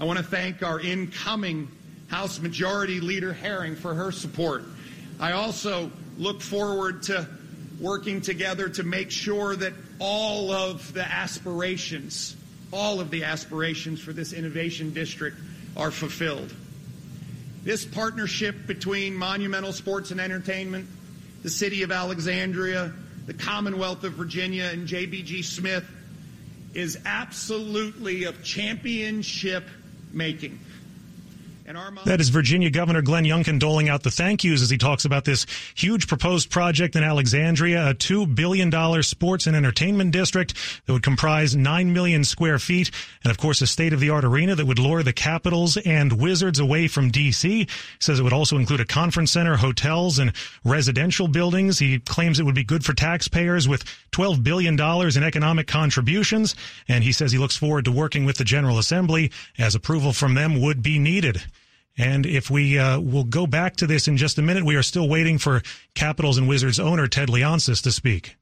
I 0.00 0.04
want 0.04 0.18
to 0.18 0.24
thank 0.24 0.64
our 0.64 0.80
incoming 0.80 1.68
House 2.08 2.40
Majority 2.40 3.00
Leader 3.00 3.32
Herring 3.32 3.76
for 3.76 3.94
her 3.94 4.12
support. 4.12 4.64
I 5.18 5.32
also 5.32 5.90
look 6.18 6.40
forward 6.40 7.02
to 7.04 7.26
working 7.80 8.20
together 8.20 8.68
to 8.68 8.82
make 8.82 9.10
sure 9.10 9.56
that 9.56 9.72
all 9.98 10.50
of 10.50 10.92
the 10.94 11.04
aspirations, 11.04 12.36
all 12.72 13.00
of 13.00 13.10
the 13.10 13.24
aspirations 13.24 14.00
for 14.00 14.12
this 14.12 14.32
innovation 14.32 14.92
district 14.92 15.36
are 15.76 15.90
fulfilled. 15.90 16.54
This 17.64 17.84
partnership 17.84 18.66
between 18.66 19.14
Monumental 19.14 19.72
Sports 19.72 20.10
and 20.10 20.20
Entertainment, 20.20 20.86
the 21.42 21.50
City 21.50 21.82
of 21.82 21.90
Alexandria, 21.90 22.92
the 23.26 23.34
Commonwealth 23.34 24.04
of 24.04 24.12
Virginia, 24.12 24.70
and 24.72 24.86
JBG 24.86 25.44
Smith 25.44 25.84
is 26.74 26.98
absolutely 27.04 28.24
of 28.24 28.42
championship 28.44 29.64
making. 30.12 30.60
That 32.04 32.20
is 32.20 32.28
Virginia 32.28 32.70
Governor 32.70 33.02
Glenn 33.02 33.24
Youngkin 33.24 33.58
doling 33.58 33.88
out 33.88 34.04
the 34.04 34.10
thank 34.10 34.44
yous 34.44 34.62
as 34.62 34.70
he 34.70 34.78
talks 34.78 35.04
about 35.04 35.24
this 35.24 35.46
huge 35.74 36.06
proposed 36.06 36.48
project 36.48 36.94
in 36.94 37.02
Alexandria, 37.02 37.90
a 37.90 37.94
$2 37.94 38.34
billion 38.34 39.02
sports 39.02 39.48
and 39.48 39.56
entertainment 39.56 40.12
district 40.12 40.54
that 40.86 40.92
would 40.92 41.02
comprise 41.02 41.56
9 41.56 41.92
million 41.92 42.22
square 42.22 42.60
feet. 42.60 42.92
And 43.24 43.32
of 43.32 43.38
course, 43.38 43.60
a 43.62 43.66
state 43.66 43.92
of 43.92 43.98
the 43.98 44.10
art 44.10 44.24
arena 44.24 44.54
that 44.54 44.66
would 44.66 44.78
lure 44.78 45.02
the 45.02 45.12
Capitals 45.12 45.76
and 45.78 46.12
Wizards 46.20 46.60
away 46.60 46.86
from 46.86 47.10
D.C. 47.10 47.66
Says 47.98 48.20
it 48.20 48.22
would 48.22 48.32
also 48.32 48.58
include 48.58 48.80
a 48.80 48.84
conference 48.84 49.32
center, 49.32 49.56
hotels, 49.56 50.20
and 50.20 50.32
residential 50.64 51.26
buildings. 51.26 51.80
He 51.80 51.98
claims 51.98 52.38
it 52.38 52.44
would 52.44 52.54
be 52.54 52.64
good 52.64 52.84
for 52.84 52.94
taxpayers 52.94 53.68
with 53.68 53.84
$12 54.12 54.44
billion 54.44 54.78
in 54.80 55.22
economic 55.24 55.66
contributions. 55.66 56.54
And 56.88 57.02
he 57.02 57.10
says 57.10 57.32
he 57.32 57.38
looks 57.38 57.56
forward 57.56 57.84
to 57.86 57.92
working 57.92 58.24
with 58.24 58.36
the 58.36 58.44
General 58.44 58.78
Assembly 58.78 59.32
as 59.58 59.74
approval 59.74 60.12
from 60.12 60.34
them 60.34 60.60
would 60.60 60.80
be 60.82 60.98
needed. 61.00 61.42
And 61.98 62.26
if 62.26 62.50
we 62.50 62.78
uh, 62.78 63.00
will 63.00 63.24
go 63.24 63.46
back 63.46 63.76
to 63.76 63.86
this 63.86 64.06
in 64.06 64.16
just 64.16 64.38
a 64.38 64.42
minute, 64.42 64.64
we 64.64 64.76
are 64.76 64.82
still 64.82 65.08
waiting 65.08 65.38
for 65.38 65.62
Capitals 65.94 66.36
and 66.36 66.48
Wizards 66.48 66.78
owner 66.78 67.06
Ted 67.08 67.28
Leonsis 67.28 67.82
to 67.82 67.92
speak. 67.92 68.36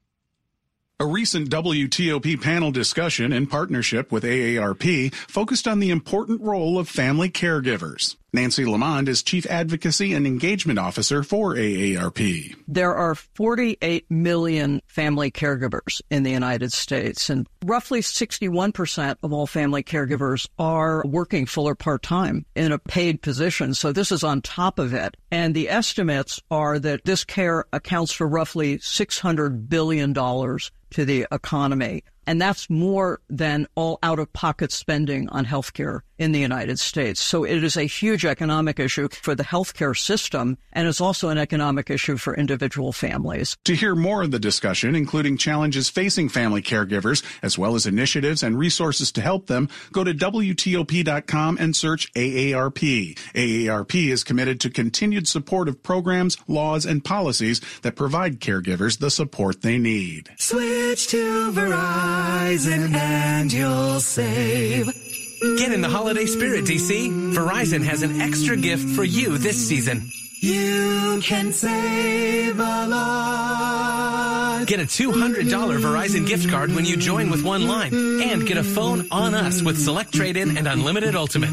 A 1.00 1.06
recent 1.06 1.50
WTOP 1.50 2.40
panel 2.40 2.70
discussion 2.70 3.32
in 3.32 3.46
partnership 3.46 4.12
with 4.12 4.22
AARP 4.22 5.12
focused 5.12 5.66
on 5.66 5.80
the 5.80 5.90
important 5.90 6.40
role 6.40 6.78
of 6.78 6.88
family 6.88 7.28
caregivers. 7.28 8.16
Nancy 8.34 8.64
Lamond 8.64 9.08
is 9.08 9.22
Chief 9.22 9.46
Advocacy 9.46 10.12
and 10.12 10.26
Engagement 10.26 10.80
Officer 10.80 11.22
for 11.22 11.54
AARP. 11.54 12.56
There 12.66 12.92
are 12.92 13.14
48 13.14 14.10
million 14.10 14.82
family 14.88 15.30
caregivers 15.30 16.02
in 16.10 16.24
the 16.24 16.32
United 16.32 16.72
States, 16.72 17.30
and 17.30 17.46
roughly 17.64 18.00
61% 18.00 19.16
of 19.22 19.32
all 19.32 19.46
family 19.46 19.84
caregivers 19.84 20.48
are 20.58 21.04
working 21.06 21.46
full 21.46 21.68
or 21.68 21.76
part 21.76 22.02
time 22.02 22.44
in 22.56 22.72
a 22.72 22.78
paid 22.80 23.22
position. 23.22 23.72
So 23.72 23.92
this 23.92 24.10
is 24.10 24.24
on 24.24 24.42
top 24.42 24.80
of 24.80 24.92
it. 24.94 25.16
And 25.30 25.54
the 25.54 25.70
estimates 25.70 26.40
are 26.50 26.80
that 26.80 27.04
this 27.04 27.22
care 27.22 27.66
accounts 27.72 28.10
for 28.10 28.26
roughly 28.26 28.78
$600 28.78 29.68
billion 29.68 30.12
to 30.12 31.04
the 31.04 31.26
economy. 31.30 32.02
And 32.26 32.40
that's 32.40 32.70
more 32.70 33.20
than 33.28 33.66
all 33.74 33.98
out 34.02 34.18
of 34.18 34.32
pocket 34.32 34.72
spending 34.72 35.28
on 35.28 35.44
healthcare 35.44 36.00
in 36.18 36.32
the 36.32 36.40
United 36.40 36.78
States. 36.78 37.20
So 37.20 37.44
it 37.44 37.62
is 37.62 37.76
a 37.76 37.84
huge 37.84 38.24
economic 38.24 38.78
issue 38.78 39.08
for 39.08 39.34
the 39.34 39.44
healthcare 39.44 39.96
system 39.96 40.58
and 40.74 40.88
it's 40.88 41.00
also 41.00 41.28
an 41.28 41.38
economic 41.38 41.88
issue 41.88 42.16
for 42.16 42.34
individual 42.34 42.92
families. 42.92 43.56
To 43.64 43.74
hear 43.74 43.94
more 43.94 44.22
of 44.22 44.30
the 44.30 44.38
discussion, 44.38 44.94
including 44.94 45.36
challenges 45.36 45.88
facing 45.88 46.28
family 46.28 46.62
caregivers, 46.62 47.24
as 47.42 47.56
well 47.56 47.74
as 47.74 47.86
initiatives 47.86 48.42
and 48.42 48.58
resources 48.58 49.12
to 49.12 49.20
help 49.20 49.46
them, 49.46 49.68
go 49.92 50.04
to 50.04 50.12
WTOP.com 50.12 51.58
and 51.58 51.76
search 51.76 52.12
AARP. 52.14 53.16
AARP 53.34 54.10
is 54.10 54.24
committed 54.24 54.60
to 54.60 54.70
continued 54.70 55.28
support 55.28 55.68
of 55.68 55.82
programs, 55.82 56.36
laws, 56.48 56.84
and 56.84 57.04
policies 57.04 57.60
that 57.82 57.96
provide 57.96 58.40
caregivers 58.40 58.98
the 58.98 59.10
support 59.10 59.62
they 59.62 59.78
need. 59.78 60.30
Switch 60.38 61.08
to 61.08 61.52
Verizon 61.52 62.94
and 62.94 63.52
you'll 63.52 64.00
save. 64.00 65.03
Get 65.44 65.72
in 65.72 65.82
the 65.82 65.88
holiday 65.88 66.24
spirit, 66.24 66.64
DC. 66.64 67.34
Verizon 67.34 67.84
has 67.84 68.02
an 68.02 68.20
extra 68.20 68.56
gift 68.56 68.88
for 68.96 69.04
you 69.04 69.36
this 69.36 69.68
season. 69.68 70.10
You 70.44 71.22
can 71.22 71.52
save 71.54 72.58
a 72.58 72.86
lot. 72.86 74.66
Get 74.66 74.78
a 74.78 74.84
$200 74.84 75.44
Verizon 75.80 76.26
gift 76.26 76.50
card 76.50 76.74
when 76.74 76.84
you 76.84 76.98
join 76.98 77.30
with 77.30 77.42
one 77.42 77.66
line 77.66 77.94
and 77.94 78.46
get 78.46 78.58
a 78.58 78.64
phone 78.64 79.06
on 79.10 79.34
us 79.34 79.62
with 79.62 79.78
Select 79.78 80.12
Trade 80.12 80.36
In 80.36 80.58
and 80.58 80.68
Unlimited 80.68 81.14
Ultimate. 81.16 81.48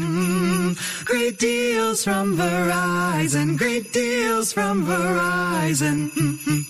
Great 1.06 1.38
deals 1.38 2.04
from 2.04 2.36
Verizon. 2.36 3.56
Great 3.56 3.92
deals 3.92 4.52
from 4.52 4.84
Verizon. 4.86 6.10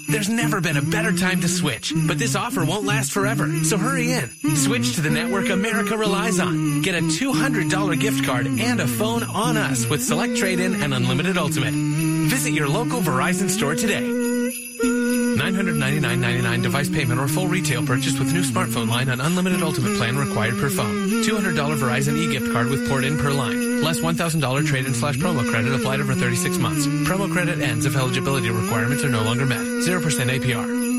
There's 0.09 0.29
never 0.29 0.61
been 0.61 0.77
a 0.77 0.83
better 0.83 1.13
time 1.13 1.41
to 1.41 1.49
switch, 1.49 1.93
but 2.07 2.19
this 2.19 2.37
offer 2.37 2.65
won't 2.65 2.87
last 2.87 3.13
forever. 3.13 3.49
So 3.65 3.79
hurry 3.79 4.13
in. 4.13 4.29
Switch 4.55 4.95
to 4.95 5.01
the 5.01 5.11
network 5.11 5.49
America 5.49 5.97
relies 5.97 6.39
on. 6.39 6.83
Get 6.83 6.95
a 6.95 7.03
$200 7.03 8.01
gift 8.01 8.25
card 8.25 8.47
and 8.47 8.81
a 8.81 8.87
phone 8.87 9.23
on 9.23 9.57
us 9.57 9.87
with 9.87 10.03
Select 10.03 10.37
Trade 10.37 10.61
In 10.61 10.83
and 10.83 10.95
Unlimited 10.95 11.37
Ultimate. 11.37 12.12
Visit 12.29 12.53
your 12.53 12.69
local 12.69 13.01
Verizon 13.01 13.49
store 13.49 13.75
today. 13.75 14.03
$999.99 14.03 16.63
device 16.63 16.89
payment 16.89 17.21
or 17.21 17.27
full 17.29 17.49
retail 17.49 17.85
purchase 17.85 18.19
with 18.19 18.33
new 18.33 18.43
smartphone 18.43 18.89
line 18.89 19.09
on 19.09 19.21
unlimited 19.21 19.63
ultimate 19.63 19.97
plan 19.97 20.17
required 20.17 20.59
per 20.59 20.71
phone. 20.71 21.09
$200 21.25 21.55
Verizon 21.79 22.17
e-gift 22.17 22.53
card 22.53 22.69
with 22.69 22.89
port 22.89 23.05
in 23.05 23.19
per 23.19 23.33
line. 23.33 23.83
Less 23.83 24.01
$1,000 24.01 24.67
trade-in 24.67 24.95
slash 24.95 25.17
promo 25.17 25.49
credit 25.49 25.73
applied 25.73 26.01
over 26.01 26.15
36 26.15 26.59
months. 26.59 26.87
Promo 26.87 27.31
credit 27.33 27.61
ends 27.61 27.87
if 27.87 27.97
eligibility 27.97 28.51
requirements 28.51 29.05
are 29.05 29.11
no 29.11 29.23
longer 29.23 29.47
met. 29.47 29.59
0% 29.59 30.01
APR. 30.01 30.92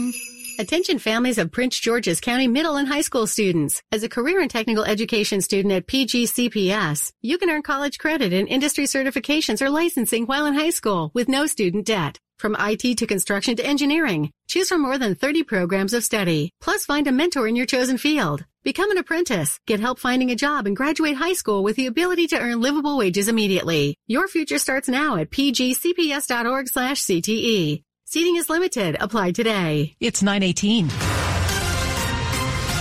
Attention 0.59 0.99
families 0.99 1.39
of 1.39 1.51
Prince 1.51 1.79
George's 1.79 2.21
County 2.21 2.47
middle 2.47 2.75
and 2.75 2.87
high 2.87 3.01
school 3.01 3.25
students. 3.25 3.81
As 3.91 4.03
a 4.03 4.09
career 4.09 4.39
and 4.39 4.51
technical 4.51 4.83
education 4.83 5.41
student 5.41 5.73
at 5.73 5.87
PGCPS, 5.87 7.11
you 7.23 7.39
can 7.39 7.49
earn 7.49 7.63
college 7.63 7.97
credit 7.97 8.33
and 8.33 8.47
industry 8.47 8.85
certifications 8.85 9.63
or 9.63 9.71
licensing 9.71 10.27
while 10.27 10.45
in 10.45 10.53
high 10.53 10.69
school 10.69 11.09
with 11.15 11.27
no 11.27 11.47
student 11.47 11.87
debt. 11.87 12.19
From 12.37 12.55
IT 12.59 12.99
to 12.99 13.07
construction 13.07 13.55
to 13.55 13.65
engineering, 13.65 14.29
choose 14.47 14.69
from 14.69 14.81
more 14.81 14.99
than 14.99 15.15
30 15.15 15.43
programs 15.43 15.93
of 15.93 16.03
study. 16.03 16.51
Plus 16.61 16.85
find 16.85 17.07
a 17.07 17.11
mentor 17.11 17.47
in 17.47 17.55
your 17.55 17.65
chosen 17.65 17.97
field. 17.97 18.45
Become 18.63 18.91
an 18.91 18.97
apprentice, 18.99 19.59
get 19.65 19.79
help 19.79 19.97
finding 19.97 20.29
a 20.29 20.35
job, 20.35 20.67
and 20.67 20.77
graduate 20.77 21.15
high 21.15 21.33
school 21.33 21.63
with 21.63 21.77
the 21.77 21.87
ability 21.87 22.27
to 22.27 22.39
earn 22.39 22.61
livable 22.61 22.97
wages 22.97 23.27
immediately. 23.27 23.95
Your 24.07 24.27
future 24.27 24.59
starts 24.59 24.87
now 24.87 25.15
at 25.15 25.31
pgcps.org 25.31 26.67
slash 26.67 27.01
CTE. 27.01 27.83
Seating 28.13 28.35
is 28.35 28.47
limited. 28.47 28.95
Apply 28.99 29.31
today. 29.31 29.95
It's 29.99 30.21
918. 30.21 31.12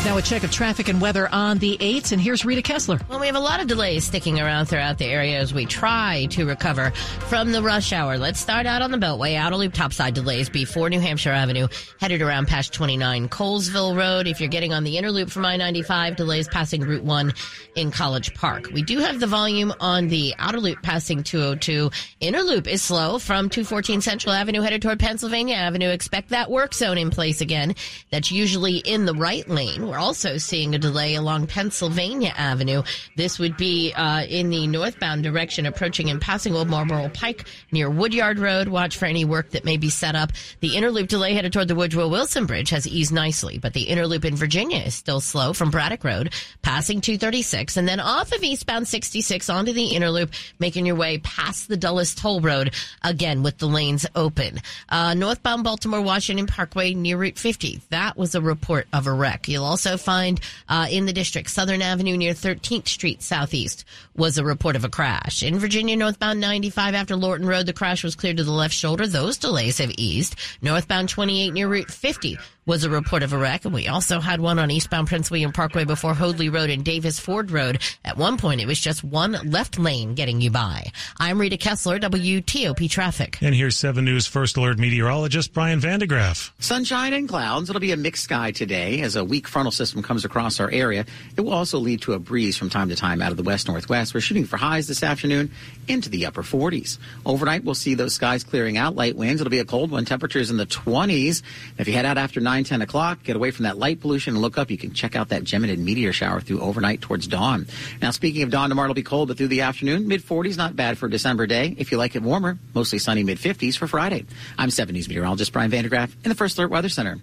Now 0.05 0.17
a 0.17 0.23
check 0.23 0.43
of 0.43 0.51
traffic 0.51 0.89
and 0.89 1.01
weather 1.01 1.29
on 1.31 1.59
the 1.59 1.79
8s, 1.79 2.11
and 2.11 2.21
here's 2.21 2.45
Rita 2.45 2.61
Kessler. 2.61 2.99
Well, 3.09 3.21
we 3.21 3.27
have 3.27 3.37
a 3.37 3.41
lot 3.41 3.61
of 3.61 3.69
delays 3.69 4.03
sticking 4.03 4.41
around 4.41 4.67
throughout 4.67 4.99
the 4.99 5.07
area 5.07 5.39
as 5.39 5.55
we 5.55 5.65
try 5.65 6.27
to 6.31 6.45
recover 6.45 6.91
from 7.29 7.53
the 7.53 7.63
rush 7.63 7.93
hour. 7.93 8.19
Let's 8.19 8.41
start 8.41 8.67
out 8.67 8.83
on 8.83 8.91
the 8.91 8.99
Beltway. 8.99 9.37
Outer 9.37 9.55
Loop 9.55 9.73
topside 9.73 10.15
delays 10.15 10.49
before 10.49 10.91
New 10.91 10.99
Hampshire 10.99 11.31
Avenue, 11.31 11.69
headed 12.01 12.21
around 12.21 12.49
past 12.49 12.75
29 12.75 13.29
Colesville 13.29 13.97
Road. 13.97 14.27
If 14.27 14.41
you're 14.41 14.49
getting 14.49 14.73
on 14.73 14.83
the 14.83 14.99
inner 14.99 15.13
loop 15.13 15.31
from 15.31 15.45
I-95, 15.45 16.17
delays 16.17 16.49
passing 16.49 16.81
Route 16.81 17.05
1 17.05 17.33
in 17.77 17.93
College 17.93 18.35
Park. 18.35 18.71
We 18.75 18.83
do 18.83 18.99
have 18.99 19.21
the 19.21 19.29
volume 19.29 19.73
on 19.79 20.09
the 20.09 20.35
outer 20.41 20.59
loop 20.59 20.83
passing 20.83 21.23
202. 21.23 21.93
Inner 22.19 22.43
loop 22.43 22.67
is 22.67 22.83
slow 22.83 23.21
from 23.21 23.49
214 23.49 24.01
Central 24.01 24.35
Avenue 24.35 24.63
headed 24.63 24.83
toward 24.83 24.99
Pennsylvania 24.99 25.55
Avenue. 25.55 25.91
Expect 25.91 26.31
that 26.31 26.51
work 26.51 26.75
zone 26.75 26.99
in 26.99 27.11
place 27.11 27.41
again. 27.41 27.77
That's 28.11 28.33
usually 28.33 28.79
in 28.79 29.07
the 29.07 29.15
right 29.15 29.49
lane 29.49 29.92
we're 29.93 29.99
also 29.99 30.39
seeing 30.39 30.75
a 30.75 30.79
delay 30.79 31.17
along 31.17 31.49
Pennsylvania 31.49 32.33
Avenue. 32.35 32.83
This 33.15 33.39
would 33.39 33.59
be 33.59 33.93
uh, 33.93 34.23
in 34.23 34.49
the 34.49 34.67
northbound 34.67 35.23
direction, 35.23 35.67
approaching 35.67 36.09
and 36.09 36.19
passing 36.19 36.55
Old 36.55 36.69
Marlboro 36.69 37.11
Pike 37.11 37.45
near 37.73 37.91
Woodyard 37.91 38.39
Road. 38.39 38.69
Watch 38.69 38.97
for 38.97 39.05
any 39.05 39.27
work 39.27 39.51
that 39.51 39.67
may 39.67 39.77
be 39.77 39.91
set 39.91 40.17
up. 40.17 40.33
The 40.61 40.77
interloop 40.77 41.09
delay 41.09 41.35
headed 41.35 41.53
toward 41.53 41.69
the 41.69 41.75
Woodrow 41.75 42.09
Wilson 42.09 42.47
Bridge 42.47 42.71
has 42.71 42.89
eased 42.89 43.13
nicely, 43.13 43.59
but 43.59 43.75
the 43.75 43.85
interloop 43.85 44.25
in 44.25 44.35
Virginia 44.35 44.79
is 44.79 44.95
still 44.95 45.21
slow 45.21 45.53
from 45.53 45.71
Braddock 45.71 46.05
Road, 46.05 46.33
passing 46.63 47.03
236, 47.03 47.77
and 47.77 47.87
then 47.87 48.01
off 48.01 48.33
of 48.33 48.43
eastbound 48.43 48.89
66 48.89 49.51
onto 49.51 49.75
the 49.75 49.91
interloop, 49.91 50.31
making 50.59 50.87
your 50.87 50.97
way 50.97 51.19
past 51.19 51.69
the 51.69 51.77
Dulles 51.77 52.15
Toll 52.15 52.41
Road 52.41 52.75
again 53.03 53.43
with 53.43 53.59
the 53.59 53.67
lanes 53.69 54.07
open. 54.15 54.59
Uh, 54.89 55.13
northbound 55.13 55.65
Baltimore 55.65 56.01
Washington 56.01 56.47
Parkway 56.47 56.95
near 56.95 57.19
Route 57.19 57.39
50. 57.39 57.83
That 57.91 58.17
was 58.17 58.35
a 58.35 58.41
report 58.41 58.87
of 58.95 59.07
a 59.07 59.13
wreck. 59.13 59.49
You'll 59.49 59.65
also 59.65 59.82
find 59.97 60.41
uh, 60.69 60.87
in 60.91 61.07
the 61.07 61.13
district 61.13 61.51
Southern 61.51 61.83
Avenue 61.83 62.17
near 62.17 62.33
13th 62.33 62.89
Street 62.89 63.23
Southeast 63.23 63.85
was 64.17 64.39
a 64.39 64.45
report 64.45 64.77
of 64.77 64.85
a 64.85 64.89
crash. 64.89 65.43
In 65.43 65.59
Virginia, 65.59 65.97
northbound 65.97 66.41
95 66.41 66.95
after 66.95 67.17
Lorton 67.17 67.47
Road, 67.47 67.67
the 67.67 67.73
crash 67.73 68.05
was 68.05 68.15
cleared 68.15 68.37
to 68.39 68.45
the 68.45 68.53
left 68.53 68.75
shoulder. 68.75 69.07
Those 69.07 69.37
delays 69.37 69.79
have 69.79 69.93
eased. 69.97 70.37
Northbound 70.61 71.09
28 71.09 71.53
near 71.53 71.69
Route 71.69 71.91
50 71.91 72.39
was 72.65 72.85
a 72.85 72.91
report 72.91 73.25
of 73.25 73.33
a 73.33 73.39
wreck, 73.39 73.65
and 73.65 73.75
we 73.75 73.89
also 73.89 74.21
had 74.21 74.41
one 74.41 74.61
on 74.61 74.71
eastbound 74.71 75.09
Prince 75.09 75.33
William 75.33 75.51
Parkway 75.51 75.85
before 75.85 76.15
Hoadley 76.15 76.49
Road 76.49 76.71
and 76.71 76.85
Davis 76.85 77.19
Ford 77.19 77.51
Road. 77.51 77.81
At 78.05 78.17
one 78.17 78.37
point, 78.37 78.61
it 78.61 78.69
was 78.69 78.79
just 78.79 79.03
one 79.03 79.33
left 79.51 79.81
lane 79.81 80.15
getting 80.15 80.41
you 80.41 80.53
by. 80.53 80.93
I'm 81.19 81.41
Rita 81.41 81.57
Kessler, 81.57 81.99
WTOP 81.99 82.89
Traffic. 82.89 83.39
And 83.41 83.53
here's 83.53 83.77
7 83.77 84.05
News 84.05 84.29
First 84.29 84.57
Alert 84.57 84.79
meteorologist 84.79 85.53
Brian 85.53 85.81
Vandegraff. 85.81 86.53
Sunshine 86.61 87.13
and 87.15 87.29
clouds. 87.29 87.69
It'll 87.69 87.81
be 87.81 87.91
a 87.91 87.97
mixed 87.97 88.23
sky 88.23 88.53
today 88.53 89.01
as 89.01 89.17
a 89.17 89.25
weak 89.25 89.49
frontal 89.49 89.73
system 89.73 90.01
comes 90.01 90.25
across 90.25 90.61
our 90.61 90.71
area. 90.71 91.05
It 91.37 91.41
will 91.41 91.55
also 91.55 91.79
lead 91.79 92.03
to 92.03 92.13
a 92.13 92.21
breeze 92.21 92.57
from 92.57 92.71
time 92.71 92.91
to 92.91 92.97
time 92.97 93.21
out 93.23 93.33
of 93.33 93.37
the 93.37 93.43
west 93.43 93.67
northwest. 93.67 94.15
We're 94.15 94.21
shooting 94.21 94.45
for 94.45 94.57
highs 94.57 94.87
this 94.87 95.03
afternoon 95.03 95.51
into 95.89 96.09
the 96.09 96.27
upper 96.27 96.43
40s. 96.43 96.99
Overnight, 97.27 97.65
we'll 97.65 97.75
see 97.75 97.95
those 97.95 98.15
skies 98.15 98.45
clearing 98.45 98.77
out. 98.77 98.95
Light 98.95 99.17
winds. 99.17 99.41
It'll 99.41 99.51
be 99.51 99.59
a 99.59 99.65
cold 99.65 99.91
one. 99.91 100.05
Temperatures 100.05 100.49
in 100.49 100.59
the 100.59 100.67
20s. 100.67 101.43
If 101.77 101.89
you 101.89 101.95
head 101.95 102.07
out 102.07 102.19
after 102.19 102.39
9, 102.39 102.52
10 102.61 102.83
o'clock, 102.83 103.23
get 103.23 103.37
away 103.37 103.51
from 103.51 103.63
that 103.65 103.79
light 103.79 104.01
pollution 104.01 104.35
and 104.35 104.43
look 104.43 104.59
up. 104.59 104.71
You 104.71 104.77
can 104.77 104.93
check 104.93 105.17
out 105.17 105.31
that 105.31 105.45
Geminid 105.45 105.79
meteor 105.79 106.13
shower 106.13 106.41
through 106.41 106.61
overnight 106.61 107.01
towards 107.01 107.27
dawn. 107.27 107.67
Now, 108.03 108.11
speaking 108.11 108.43
of 108.43 108.51
dawn, 108.51 108.69
tomorrow 108.69 108.87
it'll 108.87 108.95
be 108.95 109.03
cold, 109.03 109.29
but 109.29 109.39
through 109.39 109.49
the 109.49 109.63
afternoon, 109.63 110.07
mid 110.07 110.23
40s, 110.23 110.59
not 110.59 110.77
bad 110.77 110.99
for 110.99 111.07
a 111.07 111.11
December 111.11 111.47
day. 111.47 111.75
If 111.79 111.91
you 111.91 111.99
like 111.99 112.15
it 112.15 112.23
warmer, 112.23 112.59
mostly 112.75 112.99
sunny 112.99 113.25
mid 113.25 113.39
50s 113.39 113.77
for 113.79 113.87
Friday. 113.87 114.27
I'm 114.59 114.71
7 114.71 114.93
News 114.93 115.09
meteorologist 115.09 115.53
Brian 115.53 115.71
Vandegraff 115.71 116.15
in 116.25 116.29
the 116.29 116.35
First 116.35 116.59
Alert 116.59 116.71
Weather 116.71 116.91
Center. 116.91 117.19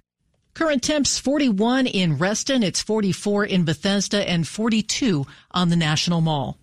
Current 0.56 0.82
temps 0.82 1.20
41 1.20 1.86
in 1.86 2.18
Reston, 2.18 2.64
it's 2.64 2.82
44 2.82 3.46
in 3.46 3.66
Bethesda, 3.66 4.28
and 4.28 4.48
42 4.48 5.26
on 5.52 5.70
the 5.70 5.76
National 5.76 6.22
Mall. 6.22 6.58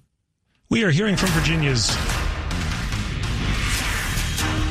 We 0.68 0.82
are 0.82 0.90
hearing 0.90 1.16
from 1.16 1.28
Virginia's 1.28 1.96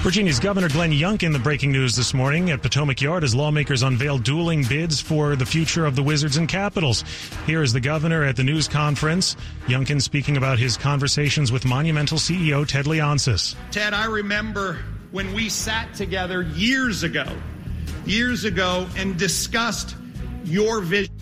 Virginia's 0.06 0.40
Governor 0.40 0.70
Glenn 0.70 0.92
Youngkin 0.92 1.34
the 1.34 1.40
breaking 1.40 1.72
news 1.72 1.96
this 1.96 2.14
morning 2.14 2.52
at 2.52 2.62
Potomac 2.62 3.02
Yard 3.02 3.24
as 3.24 3.34
lawmakers 3.34 3.82
unveil 3.82 4.20
dueling 4.20 4.64
bids 4.64 5.02
for 5.02 5.36
the 5.36 5.48
future 5.48 5.84
of 5.84 5.96
the 5.96 6.04
Wizards 6.04 6.38
and 6.38 6.48
Capitals. 6.48 7.04
Here 7.48 7.64
is 7.64 7.74
the 7.74 7.80
governor 7.80 8.24
at 8.24 8.36
the 8.36 8.44
news 8.44 8.68
conference. 8.68 9.36
Youngkin 9.66 10.00
speaking 10.00 10.38
about 10.38 10.60
his 10.60 10.78
conversations 10.78 11.52
with 11.52 11.66
Monumental 11.66 12.20
CEO 12.20 12.68
Ted 12.68 12.86
Leonsis. 12.86 13.56
Ted, 13.72 13.96
I 13.96 14.06
remember 14.06 14.78
when 15.10 15.34
we 15.34 15.50
sat 15.50 15.92
together 15.96 16.44
years 16.44 17.02
ago, 17.02 17.26
years 18.06 18.44
ago, 18.44 18.86
and 18.98 19.18
discussed 19.18 19.96
your 20.44 20.82
vision. 20.82 21.16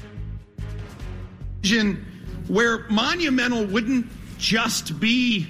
vision 1.61 2.05
where 2.49 2.85
Monumental 2.89 3.65
wouldn't 3.65 4.07
just 4.37 4.99
be 4.99 5.47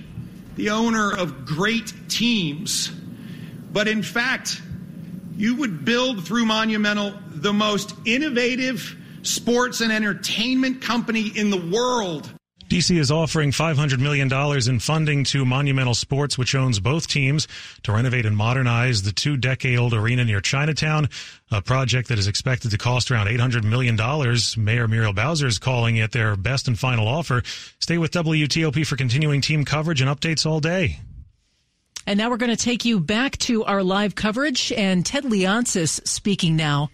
the 0.55 0.69
owner 0.69 1.11
of 1.11 1.47
great 1.47 1.91
teams 2.09 2.91
but 3.73 3.87
in 3.87 4.03
fact, 4.03 4.61
you 5.35 5.55
would 5.55 5.83
build 5.83 6.25
through 6.25 6.45
Monumental 6.45 7.13
the 7.27 7.53
most 7.53 7.95
innovative 8.05 8.95
sports 9.23 9.81
and 9.81 9.91
entertainment 9.91 10.81
company 10.81 11.27
in 11.35 11.49
the 11.49 11.57
world. 11.57 12.31
DC 12.69 12.97
is 12.97 13.11
offering 13.11 13.51
$500 13.51 13.99
million 13.99 14.31
in 14.67 14.79
funding 14.79 15.23
to 15.25 15.45
Monumental 15.45 15.93
Sports, 15.93 16.39
which 16.39 16.55
owns 16.55 16.79
both 16.79 17.07
teams, 17.07 17.47
to 17.83 17.91
renovate 17.91 18.25
and 18.25 18.35
modernize 18.35 19.03
the 19.03 19.11
two 19.11 19.37
decade 19.37 19.77
old 19.77 19.93
arena 19.93 20.25
near 20.25 20.41
Chinatown, 20.41 21.09
a 21.51 21.61
project 21.61 22.07
that 22.07 22.17
is 22.17 22.27
expected 22.27 22.71
to 22.71 22.77
cost 22.77 23.11
around 23.11 23.27
$800 23.27 23.63
million. 23.63 23.95
Mayor 24.57 24.87
Muriel 24.87 25.13
Bowser 25.13 25.45
is 25.45 25.59
calling 25.59 25.97
it 25.97 26.13
their 26.13 26.35
best 26.35 26.67
and 26.67 26.79
final 26.79 27.07
offer. 27.07 27.43
Stay 27.79 27.99
with 27.99 28.11
WTOP 28.11 28.87
for 28.87 28.95
continuing 28.95 29.41
team 29.41 29.65
coverage 29.65 30.01
and 30.01 30.09
updates 30.09 30.45
all 30.45 30.59
day. 30.59 30.99
And 32.05 32.17
now 32.17 32.29
we're 32.29 32.37
going 32.37 32.55
to 32.55 32.61
take 32.61 32.83
you 32.83 32.99
back 32.99 33.37
to 33.39 33.63
our 33.63 33.81
live 33.81 34.15
coverage 34.15 34.71
and 34.73 35.05
Ted 35.05 35.23
Leonsis 35.23 36.05
speaking 36.07 36.55
now. 36.55 36.89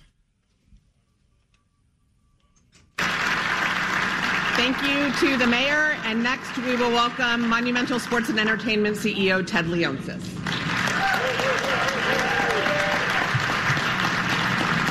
Thank 4.60 4.82
you 4.84 5.12
to 5.30 5.38
the 5.38 5.48
mayor. 5.48 5.96
And 6.04 6.22
next 6.22 6.58
we 6.58 6.76
will 6.76 6.92
welcome 6.92 7.48
Monumental 7.48 8.00
Sports 8.00 8.30
and 8.30 8.40
Entertainment 8.40 8.98
CEO 8.98 9.46
Ted 9.46 9.66
Leonsis. 9.66 10.22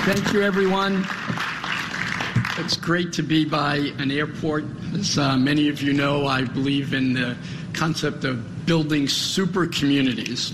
Thank 0.04 0.32
you, 0.32 0.42
everyone. 0.42 1.04
It's 2.56 2.76
great 2.76 3.12
to 3.12 3.22
be 3.22 3.44
by 3.44 3.92
an 3.98 4.10
airport. 4.10 4.64
As 4.94 5.18
uh, 5.18 5.36
many 5.36 5.68
of 5.68 5.82
you 5.82 5.92
know, 5.92 6.26
I 6.26 6.44
believe 6.44 6.94
in 6.94 7.12
the 7.12 7.36
concept 7.72 8.24
of 8.24 8.44
building 8.68 9.08
super 9.08 9.66
communities. 9.66 10.52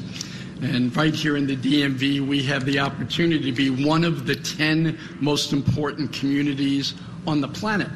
And 0.63 0.97
right 0.97 1.13
here 1.13 1.37
in 1.37 1.49
the 1.49 1.57
DMV, 1.57 2.21
we 2.21 2.45
have 2.45 2.65
the 2.65 2.79
opportunity 2.79 3.51
to 3.51 3.53
be 3.53 3.85
one 3.85 4.05
of 4.05 4.25
the 4.25 4.37
10 4.37 4.97
most 5.19 5.53
important 5.53 6.13
communities 6.13 6.95
on 7.27 7.41
the 7.41 7.49
planet. 7.49 7.91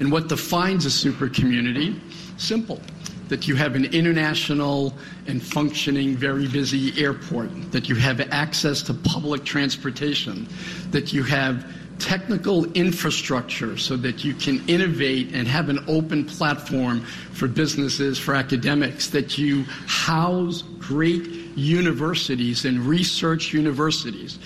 And 0.00 0.10
what 0.10 0.28
defines 0.28 0.84
a 0.84 0.90
super 0.90 1.28
community? 1.28 1.98
Simple. 2.38 2.80
That 3.28 3.46
you 3.46 3.54
have 3.54 3.76
an 3.76 3.84
international 3.84 4.94
and 5.28 5.40
functioning, 5.40 6.16
very 6.16 6.48
busy 6.48 7.00
airport, 7.00 7.70
that 7.70 7.88
you 7.88 7.94
have 7.94 8.20
access 8.32 8.82
to 8.82 8.94
public 8.94 9.44
transportation, 9.44 10.48
that 10.90 11.12
you 11.12 11.22
have 11.22 11.64
technical 12.02 12.64
infrastructure 12.72 13.78
so 13.78 13.96
that 13.96 14.24
you 14.24 14.34
can 14.34 14.60
innovate 14.68 15.32
and 15.32 15.46
have 15.46 15.68
an 15.68 15.78
open 15.86 16.24
platform 16.24 17.00
for 17.32 17.46
businesses, 17.46 18.18
for 18.18 18.34
academics, 18.34 19.08
that 19.08 19.38
you 19.38 19.62
house 19.86 20.62
great 20.80 21.22
universities 21.54 22.64
and 22.64 22.80
research 22.80 23.52
universities. 23.52 24.40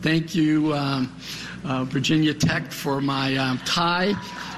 Thank 0.00 0.34
you, 0.34 0.72
um, 0.72 1.14
uh, 1.64 1.84
Virginia 1.84 2.32
Tech, 2.32 2.72
for 2.72 3.02
my 3.02 3.36
um, 3.36 3.58
tie. 3.58 4.14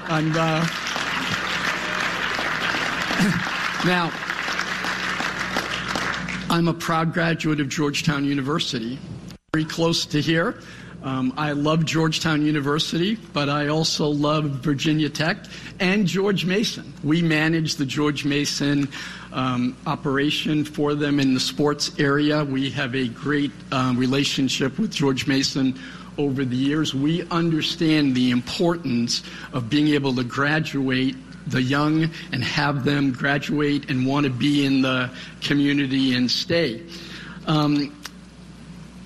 And 0.07 0.37
uh, 0.37 0.61
now, 3.85 4.13
I'm 6.49 6.69
a 6.69 6.73
proud 6.73 7.13
graduate 7.13 7.59
of 7.59 7.67
Georgetown 7.67 8.23
University, 8.23 8.97
very 9.53 9.65
close 9.65 10.05
to 10.05 10.21
here. 10.21 10.57
Um, 11.05 11.35
I 11.37 11.51
love 11.51 11.85
Georgetown 11.85 12.41
University, 12.41 13.13
but 13.31 13.47
I 13.47 13.67
also 13.67 14.07
love 14.07 14.45
Virginia 14.45 15.07
Tech 15.07 15.37
and 15.79 16.07
George 16.07 16.45
Mason. 16.45 16.91
We 17.03 17.21
manage 17.21 17.75
the 17.75 17.85
George 17.85 18.25
Mason 18.25 18.89
um, 19.31 19.77
operation 19.85 20.65
for 20.65 20.95
them 20.95 21.19
in 21.19 21.35
the 21.35 21.39
sports 21.39 21.91
area. 21.99 22.43
We 22.43 22.71
have 22.71 22.95
a 22.95 23.07
great 23.07 23.51
um, 23.71 23.97
relationship 23.97 24.79
with 24.79 24.91
George 24.91 25.27
Mason 25.27 25.79
over 26.17 26.43
the 26.43 26.55
years. 26.55 26.95
We 26.95 27.21
understand 27.29 28.15
the 28.15 28.31
importance 28.31 29.21
of 29.53 29.69
being 29.69 29.89
able 29.89 30.15
to 30.15 30.23
graduate 30.23 31.15
the 31.45 31.61
young 31.61 32.09
and 32.31 32.43
have 32.43 32.83
them 32.83 33.11
graduate 33.11 33.91
and 33.91 34.07
want 34.07 34.25
to 34.25 34.31
be 34.31 34.65
in 34.65 34.81
the 34.81 35.11
community 35.41 36.15
and 36.15 36.31
stay. 36.31 36.81
Um, 37.45 37.93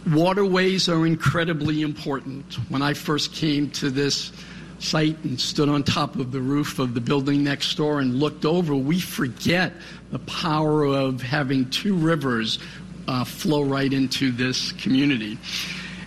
Waterways 0.07 0.87
are 0.87 1.05
incredibly 1.05 1.81
important. 1.81 2.53
When 2.69 2.81
I 2.81 2.93
first 2.93 3.33
came 3.33 3.69
to 3.71 3.89
this 3.89 4.31
site 4.79 5.17
and 5.23 5.39
stood 5.39 5.67
on 5.67 5.83
top 5.83 6.15
of 6.15 6.31
the 6.31 6.39
roof 6.39 6.79
of 6.79 6.93
the 6.93 7.01
building 7.01 7.43
next 7.43 7.75
door 7.75 7.99
and 7.99 8.15
looked 8.15 8.45
over, 8.45 8.75
we 8.75 8.99
forget 8.99 9.73
the 10.11 10.19
power 10.19 10.85
of 10.85 11.21
having 11.21 11.69
two 11.69 11.95
rivers 11.95 12.59
uh, 13.07 13.23
flow 13.23 13.63
right 13.63 13.91
into 13.91 14.31
this 14.31 14.71
community. 14.73 15.37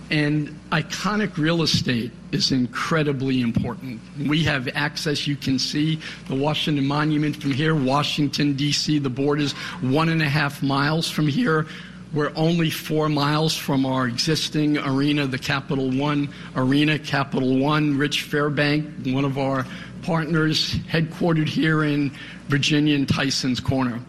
And 0.09 0.59
iconic 0.71 1.37
real 1.37 1.63
estate 1.63 2.11
is 2.31 2.51
incredibly 2.51 3.41
important. 3.41 4.01
We 4.27 4.43
have 4.43 4.67
access, 4.75 5.27
you 5.27 5.35
can 5.35 5.57
see 5.57 5.99
the 6.27 6.35
Washington 6.35 6.85
Monument 6.85 7.35
from 7.35 7.51
here, 7.51 7.75
Washington, 7.75 8.53
D.C. 8.53 8.99
The 8.99 9.09
board 9.09 9.39
is 9.39 9.53
one 9.81 10.09
and 10.09 10.21
a 10.21 10.29
half 10.29 10.61
miles 10.61 11.09
from 11.09 11.27
here 11.27 11.67
We're 12.13 12.31
only 12.35 12.69
four 12.69 13.09
miles 13.09 13.57
from 13.57 13.87
our 13.87 14.07
existing 14.07 14.77
arena, 14.77 15.25
the 15.25 15.39
Capital 15.39 15.89
One 15.89 16.29
Arena. 16.55 16.99
Capital 16.99 17.57
One, 17.57 17.97
Rich 17.97 18.29
Fairbank, 18.29 19.11
one 19.11 19.25
of 19.25 19.39
our 19.39 19.65
partners, 20.03 20.75
headquartered 20.91 21.49
here 21.49 21.83
in 21.83 22.11
Virginia 22.49 22.93
in 22.93 23.07
Tyson's 23.07 23.59
Corner. 23.59 23.99